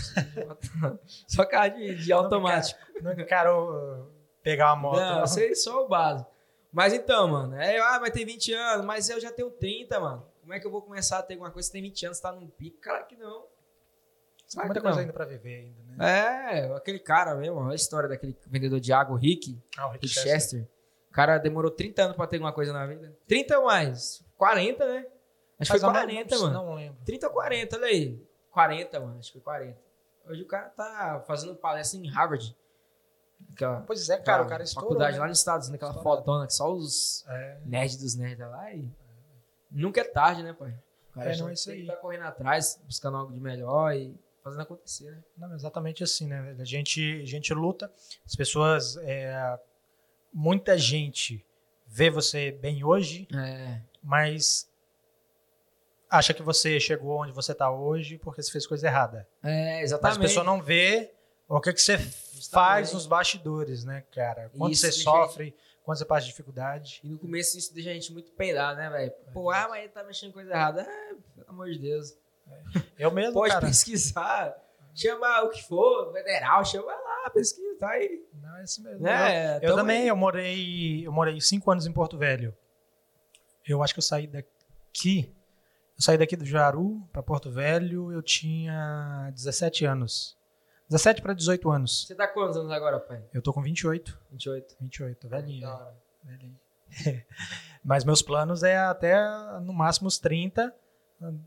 [1.26, 2.78] só carro de, de automático.
[3.01, 5.01] Nunca quero uh, pegar uma moto.
[5.01, 6.30] Não, eu sei só o básico.
[6.70, 10.26] Mas então, mano, é, ah, mas tem 20 anos, mas eu já tenho 30, mano.
[10.42, 11.66] Como é que eu vou começar a ter alguma coisa?
[11.66, 12.78] Você tem 20 anos, tá num pico?
[12.82, 13.47] Cara, que não.
[14.53, 15.01] Claro muita coisa não.
[15.01, 16.61] ainda pra viver ainda, né?
[16.61, 19.59] É, aquele cara mesmo, a história daquele vendedor de água, o Rick.
[19.78, 20.32] Ah, o Rick Rick Chester.
[20.34, 20.74] Chester.
[21.15, 23.17] O cara demorou 30 anos pra ter alguma coisa na vida.
[23.29, 24.21] 30 ou mais?
[24.37, 25.07] 40, né?
[25.61, 26.53] Acho que foi eu não- 40, mano.
[26.53, 26.99] Não lembro.
[27.05, 28.21] 30 ou 40, olha aí.
[28.51, 29.19] 40, mano.
[29.21, 29.79] Acho que foi 40.
[30.27, 32.57] Hoje o cara tá fazendo palestra em Harvard.
[33.53, 34.89] Aquela, Pois é, cara, o cara estourou.
[34.91, 35.21] Faculdade né?
[35.21, 36.25] lá nos Estados Unidos, aquela Estourado.
[36.25, 37.59] fodona que só os É.
[37.65, 38.73] nerds dos nerds lá.
[38.73, 38.91] E...
[39.71, 40.75] Nunca é tarde, né, pai?
[41.11, 41.87] O cara É, não é isso aí.
[41.87, 45.23] tá correndo atrás, buscando algo de melhor e fazendo acontecer, né?
[45.39, 46.57] Não, exatamente assim, né?
[46.59, 47.89] A gente, a gente luta,
[48.27, 48.97] as pessoas.
[48.97, 49.61] é,
[50.35, 51.45] muita gente
[51.87, 53.80] vê você bem hoje, É.
[54.03, 54.68] mas
[56.11, 59.28] acha que você chegou onde você está hoje porque você fez coisa errada.
[59.43, 60.18] É, Mas exatamente.
[60.18, 61.12] a pessoa não vê
[61.49, 61.99] o que, que você
[62.51, 64.51] faz nos bastidores, né, cara?
[64.57, 67.01] Quanto Isso você sofre, quanto você passa dificuldade.
[67.03, 69.12] E no começo isso deixa a gente muito peidar, né, velho?
[69.32, 70.82] Pô, ah, mas ele tá mexendo coisa errada.
[70.82, 72.16] É, pelo amor de Deus.
[72.99, 73.66] Eu mesmo, Pode cara.
[73.66, 74.55] pesquisar.
[74.95, 78.25] Chama o que for, federal, chama lá, pesquisa, tá aí.
[78.35, 79.03] Não, é isso mesmo.
[79.03, 79.57] Né?
[79.57, 82.57] Eu Tamo também, eu morei, eu morei cinco anos em Porto Velho.
[83.66, 85.35] Eu acho que eu saí daqui,
[85.97, 90.37] eu saí daqui do Jaru para Porto Velho, eu tinha 17 anos.
[90.89, 92.07] 17 para 18 anos.
[92.07, 93.22] Você tá quantos anos agora, pai?
[93.33, 94.77] Eu tô com 28, 28.
[94.81, 95.68] 28, velhinho.
[96.22, 96.61] Velhinho.
[97.83, 99.16] Mas meus planos é até
[99.61, 100.75] no máximo os 30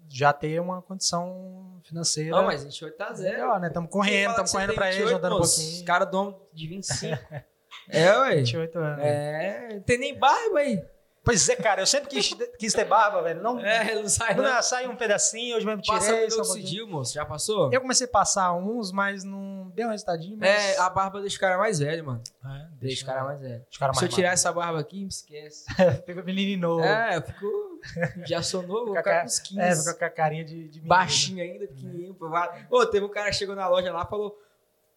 [0.09, 2.31] já ter uma condição financeira.
[2.31, 3.33] Não, mas 28 tá zero.
[3.33, 3.67] melhor, né?
[3.67, 5.75] Estamos correndo, estamos correndo para eles, 28, andando um pouquinho.
[5.75, 7.23] Os caras homem de 25.
[7.89, 8.35] é, ué.
[8.37, 9.05] 28 anos.
[9.05, 10.83] É, não tem nem barba aí.
[11.27, 13.43] Pois é, cara, eu sempre quis, quis ter barba, velho.
[13.43, 14.45] Não, É, não sai não.
[14.45, 15.99] não, sai um pedacinho, hoje mesmo tirei.
[15.99, 17.13] Passa um minoxidil, moço.
[17.13, 17.69] Já passou?
[17.73, 20.37] Eu comecei a passar uns, mas não deu um resultadinho.
[20.39, 20.49] Mas...
[20.49, 22.23] É, a barba deixa o cara mais velho, mano.
[22.45, 23.61] É, Deixa o cara mais velho.
[23.77, 25.65] Cara Se eu mais tirar essa barba aqui, me esquece.
[26.07, 26.85] Fica menino novo.
[26.85, 27.66] É, eu fico.
[28.25, 29.59] Já sou novo, vou Fica ficar ca- com uns 15.
[29.61, 32.13] É, fica com a carinha de, de baixinho ainda, pequenininho.
[32.13, 34.37] pô, vai- Ô, teve um cara que chegou na loja lá e falou: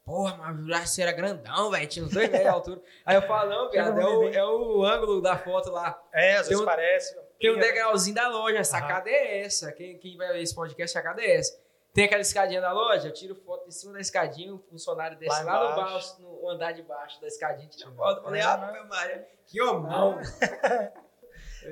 [0.04, 1.86] Porra, mas já você era grandão, velho.
[1.86, 2.80] Tinha uns dois metros de altura.
[3.06, 6.00] Aí eu falo: Não, viado, é o, é o ângulo da foto lá.
[6.12, 7.16] É, às vezes um- parece.
[7.38, 8.60] Tem um degrauzinho da loja.
[8.60, 9.72] A sacada é essa.
[9.72, 11.58] Quem, quem vai ver esse podcast, a sacada é essa.
[11.92, 15.42] Tem aquela escadinha da loja, eu tiro foto em cima da escadinha, o funcionário desce
[15.42, 18.18] Lá lá, no, baixo, no andar de baixo da escadinha, tira foto.
[18.18, 18.44] Eu Falei, É.
[18.44, 20.20] ah, meu Maria, que homão.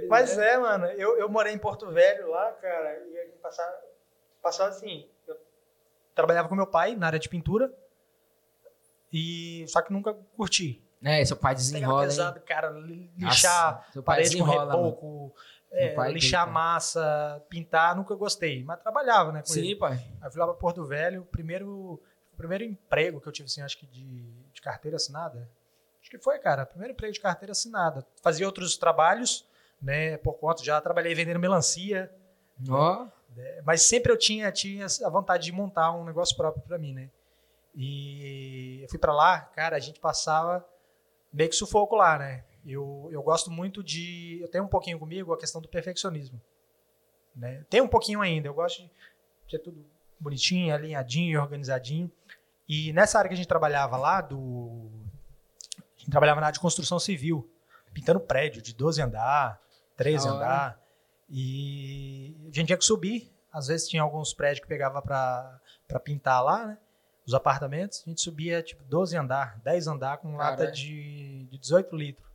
[0.08, 3.74] Mas é, mano, eu, eu morei em Porto Velho lá, cara, e a gente passava,
[4.42, 5.08] passava assim.
[5.26, 5.36] Eu
[6.14, 7.72] trabalhava com meu pai na área de pintura,
[9.12, 10.82] e só que nunca curti.
[11.02, 12.08] É, seu pai desenrola, hein?
[12.08, 15.34] pesado, cara, li- lixar Nossa, seu pai parede com reboco,
[15.70, 18.64] é, lixar massa, pintar, nunca gostei.
[18.64, 19.68] Mas trabalhava, né, com ele.
[19.68, 19.92] Sim, pai.
[19.92, 21.68] Aí eu fui lá pra Porto Velho, o primeiro,
[22.32, 24.22] o primeiro emprego que eu tive, assim, acho que de,
[24.52, 25.48] de carteira assinada.
[26.00, 28.04] Acho que foi, cara, primeiro emprego de carteira assinada.
[28.20, 29.46] Fazia outros trabalhos,
[29.80, 32.10] né, por conta, já trabalhei vendendo melancia,
[32.68, 33.06] Ó,
[33.36, 36.94] né, mas sempre eu tinha, tinha a vontade de montar um negócio próprio pra mim,
[36.94, 37.10] né.
[37.74, 40.66] E eu fui pra lá, cara, a gente passava
[41.32, 42.44] meio que sufoco lá, né.
[42.66, 46.40] Eu, eu gosto muito de, eu tenho um pouquinho comigo a questão do perfeccionismo,
[47.34, 47.64] né.
[47.70, 48.90] Tem um pouquinho ainda, eu gosto de
[49.48, 49.84] ser tudo
[50.18, 52.10] bonitinho, alinhadinho, organizadinho.
[52.68, 54.90] E nessa área que a gente trabalhava lá, do.
[55.76, 57.48] A gente trabalhava na área de construção civil,
[57.94, 59.60] pintando prédio de 12 andar,
[59.98, 60.44] 13 Da hora.
[60.44, 60.82] andar.
[61.28, 66.00] E a gente tinha que subir Às vezes tinha alguns prédios que pegava pra, pra
[66.00, 66.78] pintar lá, né?
[67.26, 68.02] Os apartamentos.
[68.06, 72.26] A gente subia, tipo, 12 andar, 10 andar com lata de, de 18 litros.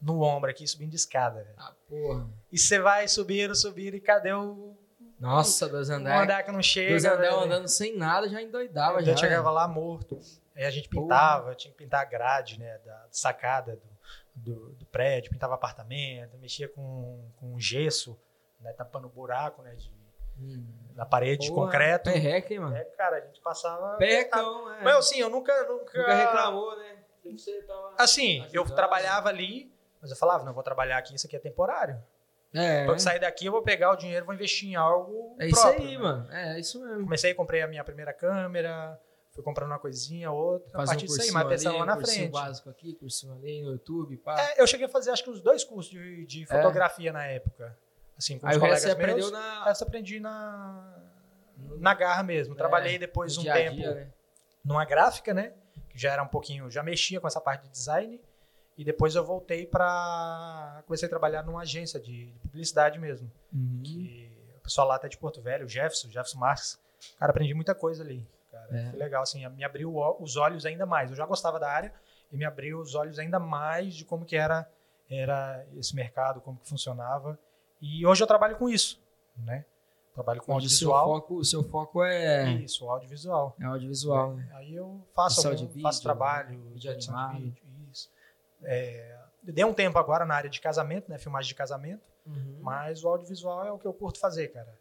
[0.00, 1.46] No ombro aqui, subindo de escada.
[1.56, 2.28] Ah, porra.
[2.50, 4.76] E você vai subindo, subindo, e cadê o
[5.20, 6.22] Nossa, dois um andares.
[6.24, 6.90] andar que não chega?
[6.90, 9.00] Dois andares andando sem nada já endoidava.
[9.00, 9.54] Então já, chegava velho.
[9.54, 10.18] lá morto.
[10.56, 13.91] Aí a gente pintava, tinha que pintar a grade, né, da sacada do,
[14.34, 18.18] do, do prédio, pintava apartamento, mexia com, com gesso,
[18.60, 19.90] né, tampando buraco, né, de,
[20.40, 20.66] Hum.
[20.94, 22.10] na parede de concreto.
[22.10, 22.74] Perreca, hein, mano?
[22.74, 23.96] É, cara, a gente passava...
[23.98, 24.82] Perrecão, é.
[24.82, 25.52] Mas assim, eu nunca...
[25.68, 26.96] Nunca, Nunca reclamou, né?
[27.68, 28.74] Tava Assim, eu ajudando.
[28.74, 29.70] trabalhava ali,
[30.00, 32.02] mas eu falava, não, vou trabalhar aqui, isso aqui é temporário.
[32.54, 35.46] É, Pra eu sair daqui, eu vou pegar o dinheiro, vou investir em algo é
[35.46, 36.02] isso próprio, aí, né?
[36.02, 36.32] mano.
[36.32, 37.04] É, é isso mesmo.
[37.04, 38.98] Comecei, comprei a minha primeira câmera,
[39.32, 41.92] fui comprando uma coisinha, outra, a Fazer um partir disso aí, mas pensando lá na
[41.94, 42.32] um cursinho frente.
[42.32, 44.40] básico aqui, cursinho ali no YouTube, pá.
[44.40, 47.76] É, eu cheguei a fazer acho que uns dois cursos de, de fotografia na época.
[48.16, 49.32] Assim, com aí os o colegas você aprendeu meus.
[49.32, 49.62] na...
[49.62, 51.02] O resto eu aprendi na,
[51.78, 52.54] na garra mesmo.
[52.54, 54.12] É, Trabalhei depois um a tempo dia, né?
[54.64, 55.54] numa gráfica, né?
[55.88, 58.20] Que já era um pouquinho, já mexia com essa parte de design.
[58.76, 63.30] E depois eu voltei para comecei a trabalhar numa agência de, de publicidade mesmo.
[63.52, 63.82] Uhum.
[63.82, 66.80] Que o pessoal lá até de Porto Velho, o Jefferson, Jefferson Marques.
[67.18, 68.26] Cara, aprendi muita coisa ali.
[68.72, 68.90] É.
[68.90, 71.10] foi legal, assim, me abriu os olhos ainda mais.
[71.10, 71.92] Eu já gostava da área
[72.30, 74.68] e me abriu os olhos ainda mais de como que era,
[75.08, 77.38] era esse mercado, como que funcionava.
[77.80, 79.00] E hoje eu trabalho com isso,
[79.36, 79.64] né?
[80.14, 81.20] Trabalho com Onde o seu audiovisual.
[81.20, 83.56] foco, o seu foco é, Isso, audiovisual.
[83.58, 84.46] é audiovisual, né?
[84.52, 87.38] Aí eu faço, algum, de vídeo, faço trabalho, vídeo edição animado.
[87.38, 88.10] de vídeo, isso.
[88.62, 91.18] É, dei um tempo agora na área de casamento, né?
[91.18, 92.02] Filmagem de casamento.
[92.26, 92.58] Uhum.
[92.60, 94.78] Mas o audiovisual é o que eu curto fazer, cara.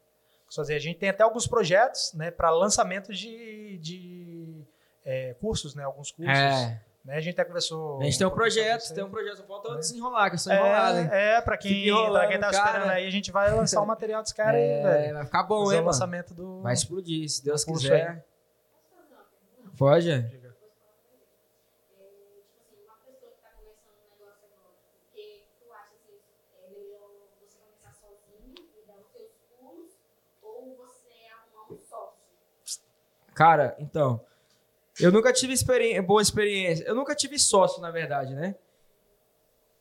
[0.56, 0.76] Fazer.
[0.76, 4.64] A gente tem até alguns projetos né, para lançamento de, de
[5.06, 5.84] é, cursos, né?
[5.84, 6.34] Alguns cursos.
[6.38, 7.16] É, Né?
[7.16, 8.00] A gente até conversou.
[8.00, 9.12] a gente tem um projeto, tem um aí.
[9.12, 11.10] projeto, falta desenrolar, que eu sou enrolado, hein?
[11.12, 13.82] É, é para quem, Fica enrolando, pra quem tá esperando aí, a gente vai lançar
[13.82, 15.14] o material dos caras aí, É, velho.
[15.16, 16.62] vai ficar bom, hein, o lançamento do.
[16.62, 18.24] Vai explodir, se Deus quiser.
[19.78, 20.12] Pode?
[20.12, 20.20] é?
[20.20, 20.52] Diga.
[20.52, 20.66] tipo
[21.98, 24.70] assim, uma pessoa que está começando um negócio agora,
[25.10, 26.20] porque tu acha assim,
[26.62, 29.92] é melhor você começar sozinho e dar os seus pulos,
[30.44, 32.22] ou você arrumar um sócio?
[33.34, 34.22] Cara, então.
[35.00, 35.54] Eu nunca tive
[36.02, 36.84] boa experiência.
[36.84, 38.56] Eu nunca tive sócio, na verdade, né?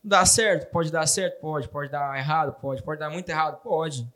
[0.03, 0.71] Dá certo?
[0.71, 1.41] Pode dar certo?
[1.41, 1.69] Pode.
[1.69, 2.53] Pode dar errado?
[2.61, 2.83] Pode.
[2.83, 3.61] Pode dar muito errado?
[3.63, 4.09] Pode.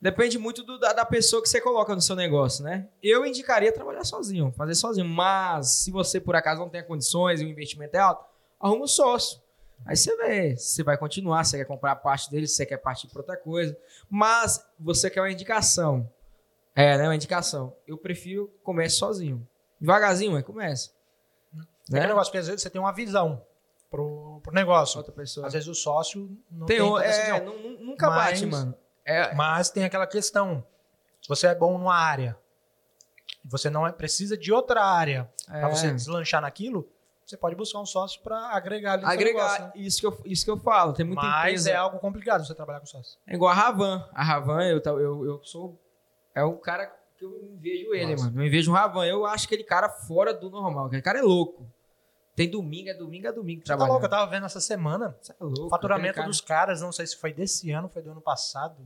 [0.00, 2.88] Depende muito do- da, da pessoa que você coloca no seu negócio, né?
[3.02, 5.06] Eu indicaria trabalhar sozinho, fazer sozinho.
[5.08, 8.22] Mas se você, por acaso, não tem condições e o investimento é alto,
[8.60, 9.40] arruma um sócio.
[9.86, 13.20] Aí você vê você vai continuar, você quer comprar parte dele, você quer partir para
[13.20, 13.74] outra coisa.
[14.10, 16.10] Mas você quer uma indicação.
[16.74, 17.04] É, né?
[17.04, 17.74] Uma indicação.
[17.86, 19.46] Eu prefiro comece sozinho.
[19.80, 20.90] Devagarzinho, mas começa.
[21.54, 21.98] É Né?
[21.98, 23.44] aquele negócio que às vezes você tem uma visão
[23.90, 24.98] pro, pro negócio.
[24.98, 25.46] Outra pessoa.
[25.46, 28.74] Às vezes o sócio não tem tem, é, nu- nunca Mas- bate, mano.
[29.04, 30.66] É, Mas tem aquela questão.
[31.20, 32.36] Se você é bom numa área
[33.46, 36.88] você não é- precisa de outra área para é, você deslanchar naquilo,
[37.26, 39.42] você pode buscar um sócio para agregar ali agregar.
[39.42, 39.72] negócio, né?
[39.76, 40.94] isso, que eu, isso que eu falo.
[40.94, 41.70] Tem muita Mas empresa.
[41.70, 43.18] é algo complicado você trabalhar com sócio.
[43.26, 44.08] É igual a Ravan.
[44.14, 45.78] A Ravan, eu, eu, eu sou.
[46.34, 48.24] É o cara que eu vejo ele, Nossa.
[48.24, 48.44] mano.
[48.44, 49.06] Eu vejo um Ravan.
[49.06, 50.86] Eu acho aquele cara fora do normal.
[50.86, 51.66] Aquele cara é louco.
[52.34, 53.92] Tem domingo, é domingo, é domingo Você tá trabalhando.
[53.92, 54.06] louco?
[54.06, 55.66] Eu tava vendo essa semana Você é louco.
[55.66, 58.76] o faturamento cara- dos caras, não sei se foi desse ano, foi do ano passado,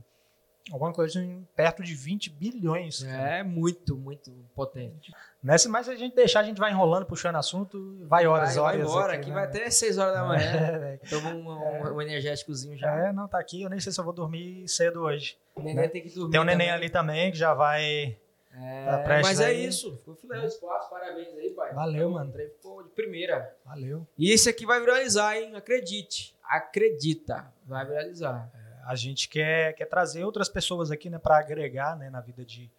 [0.71, 3.03] alguma coisa em perto de 20 bilhões.
[3.03, 3.37] cara.
[3.37, 5.11] É muito, muito potente.
[5.41, 8.63] Nessa, mas se a gente deixar, a gente vai enrolando, puxando assunto, vai horas, vai,
[8.63, 8.77] horas.
[8.79, 9.13] vai embora.
[9.13, 9.35] aqui, Aqui né?
[9.35, 10.49] vai até 6 horas da manhã.
[10.89, 10.97] É.
[11.09, 13.07] Toma um, um, um energéticozinho já.
[13.07, 13.61] É, não, tá aqui.
[13.61, 15.37] Eu nem sei se eu vou dormir cedo hoje.
[15.55, 16.31] O neném tem que dormir.
[16.31, 16.71] Tem um neném também.
[16.81, 18.17] ali também que já vai.
[18.51, 19.65] É, Tá mas é aí.
[19.65, 19.95] isso.
[19.97, 20.89] Ficou filé o espaço.
[20.89, 21.73] Parabéns aí, pai.
[21.73, 22.33] Valeu, Então, mano.
[22.33, 23.55] Ficou de primeira.
[23.63, 24.05] Valeu.
[24.17, 25.55] E esse aqui vai viralizar, hein?
[25.55, 26.35] Acredite.
[26.43, 27.53] Acredita.
[27.65, 28.51] Vai viralizar.
[28.85, 32.69] A gente quer, quer trazer outras pessoas aqui, né, para agregar, né, na vida de,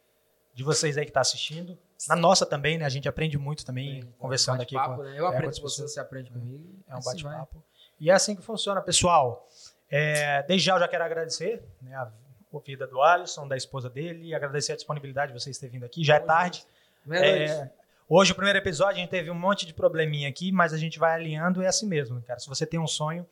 [0.54, 1.78] de vocês aí que tá assistindo.
[2.08, 2.84] Na nossa também, né?
[2.84, 5.14] A gente aprende muito também conversando aqui com né?
[5.18, 6.64] Eu é, aprendo com você, você aprende comigo.
[6.88, 7.32] É um Assim vai.
[7.34, 7.62] bate-papo.
[8.00, 9.46] E é assim que funciona, pessoal.
[9.90, 13.90] É, desde já eu já quero agradecer né, a, a vida do Alisson, da esposa
[13.90, 16.02] dele, e agradecer a disponibilidade de vocês terem vindo aqui.
[16.02, 16.64] Já é Tamo tarde.
[17.10, 17.68] É,
[18.08, 20.98] hoje, o primeiro episódio, a gente teve um monte de probleminha aqui, mas a gente
[20.98, 22.38] vai alinhando e é assim mesmo, cara.
[22.38, 23.26] Se você tem um sonho,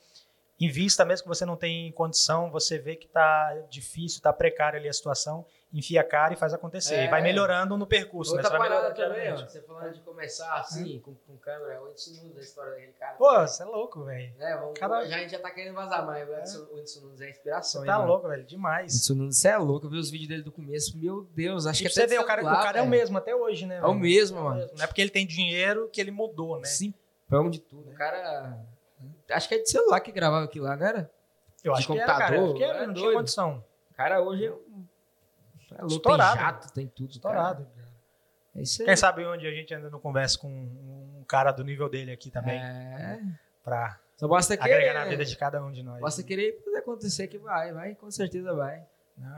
[0.61, 4.89] invista, mesmo que você não tenha condição, você vê que tá difícil, tá precária ali
[4.89, 6.95] a situação, enfia a cara e faz acontecer.
[6.97, 7.05] É.
[7.05, 8.39] E vai melhorando no percurso, né?
[8.43, 9.37] Outra Você vai parada também, ó.
[9.37, 13.17] Você falando de começar assim, com, com câmera, o Edson Nunes, a história daquele cara.
[13.17, 14.35] Pô, você é louco, velho.
[14.39, 16.29] É, vamos, Cara- já, a gente já tá querendo vazar mais.
[16.29, 17.81] O Edson, o Edson Nunes é inspiração.
[17.83, 18.09] Você tá mano?
[18.11, 18.45] louco, velho.
[18.45, 18.97] Demais.
[18.97, 19.87] Edson Nunes, você é louco.
[19.87, 20.99] Eu vi os vídeos dele do começo.
[20.99, 22.83] Meu Deus, acho E que pra você até vê, o cara, o celular, cara é
[22.83, 23.77] o mesmo até hoje, né?
[23.77, 24.69] É o mesmo, mano.
[24.77, 26.65] Não é porque ele tem dinheiro que ele mudou, né?
[26.65, 27.91] Simplão de tudo.
[27.91, 28.59] O cara.
[29.31, 31.11] Acho que é de celular que gravava aquilo lá, não era?
[31.65, 32.37] Eu de acho que era, cara.
[32.37, 33.17] Eu acho que computador, era, é não tinha doido.
[33.19, 33.65] condição.
[33.91, 34.87] O cara hoje é um.
[35.73, 36.37] É louco, Estourado.
[36.37, 37.11] Tem jato, tem tudo.
[37.11, 37.65] Estourado.
[37.77, 37.89] cara.
[38.57, 38.87] É isso aí.
[38.87, 42.31] Quem sabe onde a gente ainda não conversa com um cara do nível dele aqui
[42.31, 43.21] também, É.
[43.63, 44.73] pra Só basta querer.
[44.75, 46.01] agregar na vida de cada um de nós.
[46.01, 48.83] Basta querer fazer acontecer que vai, vai, com certeza vai.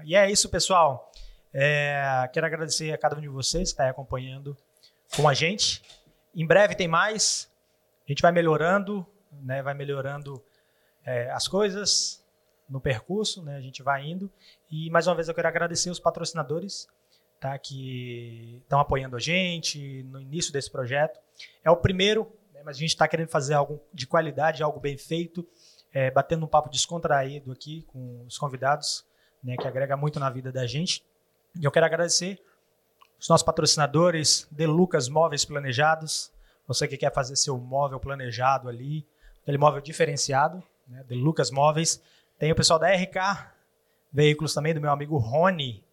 [0.04, 1.10] E é isso, pessoal.
[1.52, 4.56] É, quero agradecer a cada um de vocês que está aí acompanhando
[5.16, 5.82] com a gente.
[6.34, 7.50] Em breve tem mais.
[8.06, 9.62] A gente vai melhorando, né?
[9.62, 10.42] vai melhorando
[11.04, 12.24] é, as coisas
[12.68, 13.56] no percurso, né?
[13.56, 14.30] a gente vai indo.
[14.70, 16.88] E mais uma vez eu quero agradecer os patrocinadores
[17.40, 17.58] tá?
[17.58, 21.20] que estão apoiando a gente no início desse projeto.
[21.64, 22.62] É o primeiro, né?
[22.64, 25.46] mas a gente está querendo fazer algo de qualidade, algo bem feito,
[25.92, 29.04] é, batendo um papo descontraído aqui com os convidados
[29.42, 31.04] né, que agrega muito na vida da gente.
[31.58, 32.40] E eu quero agradecer
[33.18, 36.32] os nossos patrocinadores, De Lucas Móveis Planejados.
[36.66, 39.06] Você que quer fazer seu móvel planejado ali,
[39.42, 42.02] aquele móvel diferenciado, né, De Lucas Móveis.
[42.38, 43.50] Tem o pessoal da RK
[44.12, 45.84] Veículos também, do meu amigo Rony.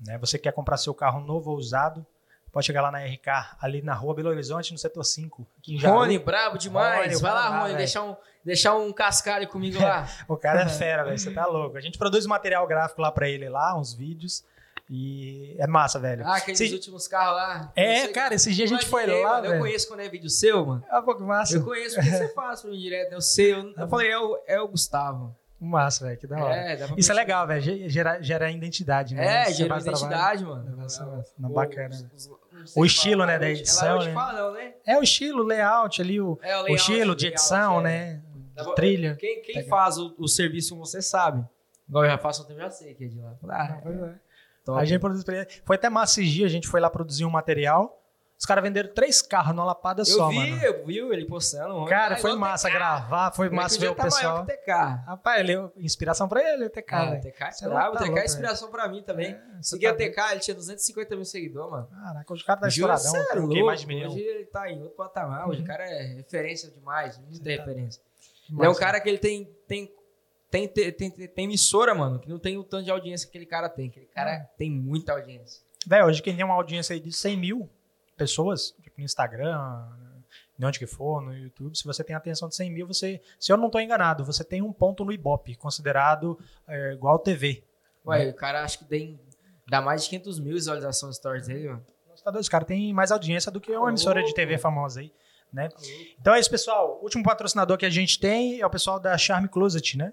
[0.00, 2.06] Né, você que quer comprar seu carro novo ou usado,
[2.50, 5.46] pode chegar lá na RK, ali na rua Belo Horizonte, no setor 5.
[5.58, 5.76] Aqui.
[5.76, 7.12] Rony, brabo demais.
[7.12, 10.08] Rony, vai lá, brabo, Rony, deixar um, deixar um cascalho comigo lá.
[10.26, 11.18] O cara é fera, velho.
[11.18, 11.76] Você tá louco.
[11.76, 14.44] A gente produz material gráfico lá pra ele lá, uns vídeos.
[14.92, 16.26] E é massa, velho.
[16.26, 17.72] Ah, aqueles Se- últimos carros lá.
[17.76, 19.62] É, cara, esse dia a gente foi lá, mano, Eu velho.
[19.62, 20.84] conheço quando é vídeo seu, mano.
[20.90, 21.54] É um pouco massa.
[21.56, 23.12] Eu conheço porque você faz mim direto.
[23.12, 23.52] Eu sei.
[23.54, 25.36] Eu, eu falei, é o, é o Gustavo.
[25.60, 26.18] Massa, velho.
[26.18, 26.56] Que da hora.
[26.56, 27.60] É, Isso é legal, velho.
[27.62, 29.42] Ge- Gera, gera identidade, né?
[29.42, 30.06] É, gerou faz trabalho.
[30.06, 30.76] identidade, mano.
[30.76, 31.24] Massa.
[31.38, 31.90] Não, O- bacana.
[31.94, 32.10] os- né?
[32.64, 34.14] os- O estilo, falar, né, da ela edição, hoje né?
[34.54, 34.74] né?
[34.86, 37.78] É o estilo, o layout ali, o, É, o o layout, estilo o de edição,
[37.80, 37.82] é.
[37.84, 38.22] né?
[38.56, 39.16] De trilha.
[39.16, 39.68] Quem, quem Pega.
[39.68, 41.44] faz o, o serviço você sabe.
[41.88, 43.34] Igual eu já faço, eu já sei que é de lá.
[43.48, 43.80] Ah,
[44.64, 44.80] top.
[44.80, 45.48] A gente produz pra ele.
[45.64, 47.96] Foi até massa esse dia, a gente foi lá produzir um material.
[48.38, 50.62] Os caras venderam três carros numa lapada eu só, vi, mano.
[50.64, 51.84] eu vi ele postando.
[51.84, 52.74] Cara, foi massa TK.
[52.74, 54.46] gravar, foi Moleque, massa ver o tá maior pessoal.
[54.46, 54.70] que o TK.
[55.06, 57.20] Rapaz, ele, é inspiração pra ele, o TK, Ah, velho.
[57.20, 59.36] TK é brabo, tá TK é inspiração pra mim também.
[59.60, 61.88] Você Segui tá a TK, ele tinha 250 mil seguidores, mano.
[61.88, 63.66] Caraca, hoje o cara tá estouradão, é o louco.
[63.66, 64.06] mais de.
[64.06, 67.62] Hoje ele tá em outro patamar, hoje o cara é referência demais, muita Você tá-
[67.62, 68.02] referência.
[68.50, 69.94] Ele é um cara que ele tem, tem,
[70.50, 73.46] tem, tem, tem, tem emissora, mano, que não tem o tanto de audiência que aquele
[73.46, 73.88] cara tem.
[73.88, 74.40] Aquele cara É.
[74.56, 75.62] tem muita audiência.
[75.86, 77.70] Velho, hoje quem tem uma audiência aí de 100 mil
[78.16, 79.56] pessoas, tipo no Instagram,
[80.58, 83.50] de onde que for, no YouTube, se você tem atenção de 100 mil, você, se
[83.50, 86.38] eu não tô enganado, você tem um ponto no Ibope, considerado
[86.68, 87.64] é, igual TV.
[88.04, 89.18] Ué, o cara acho que tem,
[89.66, 91.86] dá mais de 500 mil visualizações stories dele, mano.
[92.08, 94.34] Nossa, tá doido, Os caras têm mais audiência do que uma Tá emissora de.
[94.34, 95.10] TV famosa aí,
[95.50, 95.68] né?
[96.20, 96.98] Então é isso, pessoal.
[97.00, 100.12] O último patrocinador que a gente tem é o pessoal da Charme Closet, né?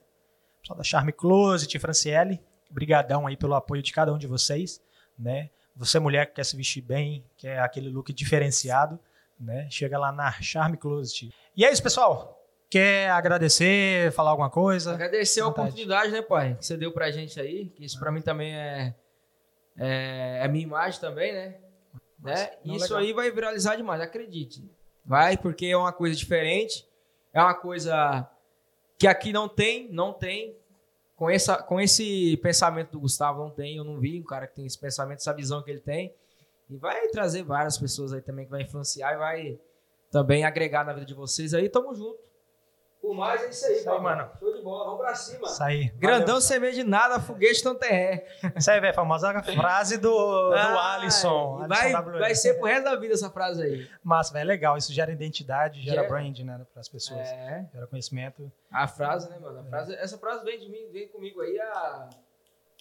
[0.62, 2.41] Pessoal da Charme Closet, Franciele.
[2.70, 4.82] Obrigadão aí pelo apoio de cada um de vocês,
[5.18, 5.49] né?
[5.76, 8.99] Você mulher que quer se vestir bem, quer aquele look diferenciado,
[9.39, 9.68] né?
[9.70, 11.34] Chega lá na Charme Closet.
[11.55, 12.34] E é isso, pessoal.
[12.70, 14.93] Quer agradecer, falar alguma coisa?
[14.93, 16.55] Agradecer a oportunidade, né, pai?
[16.55, 17.70] Que você deu pra gente aí.
[17.70, 18.93] Que isso pra mim também é,
[19.78, 21.55] é, é minha imagem também, né?
[22.20, 22.51] né?
[22.66, 22.99] Não, Isso legal.
[22.99, 24.70] aí vai viralizar demais, acredite.
[25.05, 26.86] Vai, porque é uma coisa diferente.
[27.32, 28.28] É uma coisa
[28.98, 30.56] que aqui não tem, não tem.
[31.16, 33.78] Com, essa, com esse pensamento do Gustavo, não tem.
[33.78, 36.14] Eu não vi um cara que tem esse pensamento, essa visão que ele tem.
[36.70, 39.60] E vai trazer várias pessoas aí também que vai influenciar e vai
[40.12, 41.70] também agregar na vida de vocês aí.
[41.70, 42.26] Tamo junto.
[43.02, 44.30] Por mais é isso aí, Isso aí, mano.
[44.39, 45.48] Show de bola, vamos pra cima.
[45.48, 45.89] Isso aí.
[45.98, 48.28] Grandão sem medo de nada, foguete não tem ré.
[48.56, 48.93] Isso aí, velho.
[48.93, 50.10] Famosa frase do,
[50.50, 51.66] do Alisson.
[51.68, 53.89] Vai, Alisson vai ser pro resto da vida essa frase aí.
[54.04, 54.41] Massa, velho.
[54.43, 54.78] É legal.
[54.78, 56.08] Isso gera identidade, gera Gera.
[56.10, 56.60] brand, né?
[56.74, 57.20] Para as pessoas.
[57.28, 57.66] É.
[57.74, 58.52] Gera conhecimento.
[58.72, 59.60] A frase, né, mano?
[59.60, 62.10] A frase, essa frase vem de mim, vem comigo aí há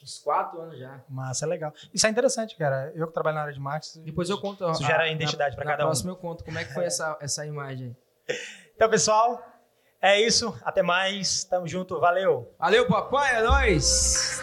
[0.03, 1.01] uns quatro anos já.
[1.09, 1.73] Massa, é legal.
[1.93, 2.91] Isso é interessante, cara.
[2.95, 4.03] Eu que trabalho na área de marketing.
[4.03, 4.69] Depois eu conto.
[4.71, 5.87] Isso a- gera na- identidade pra na cada um.
[5.89, 7.95] próxima eu conto como é que foi essa, essa imagem
[8.29, 8.37] aí.
[8.77, 9.43] Então, pessoal,
[10.01, 12.55] é isso, até mais, tamo junto, valeu.
[12.59, 14.43] Valeu, papai, é nóis!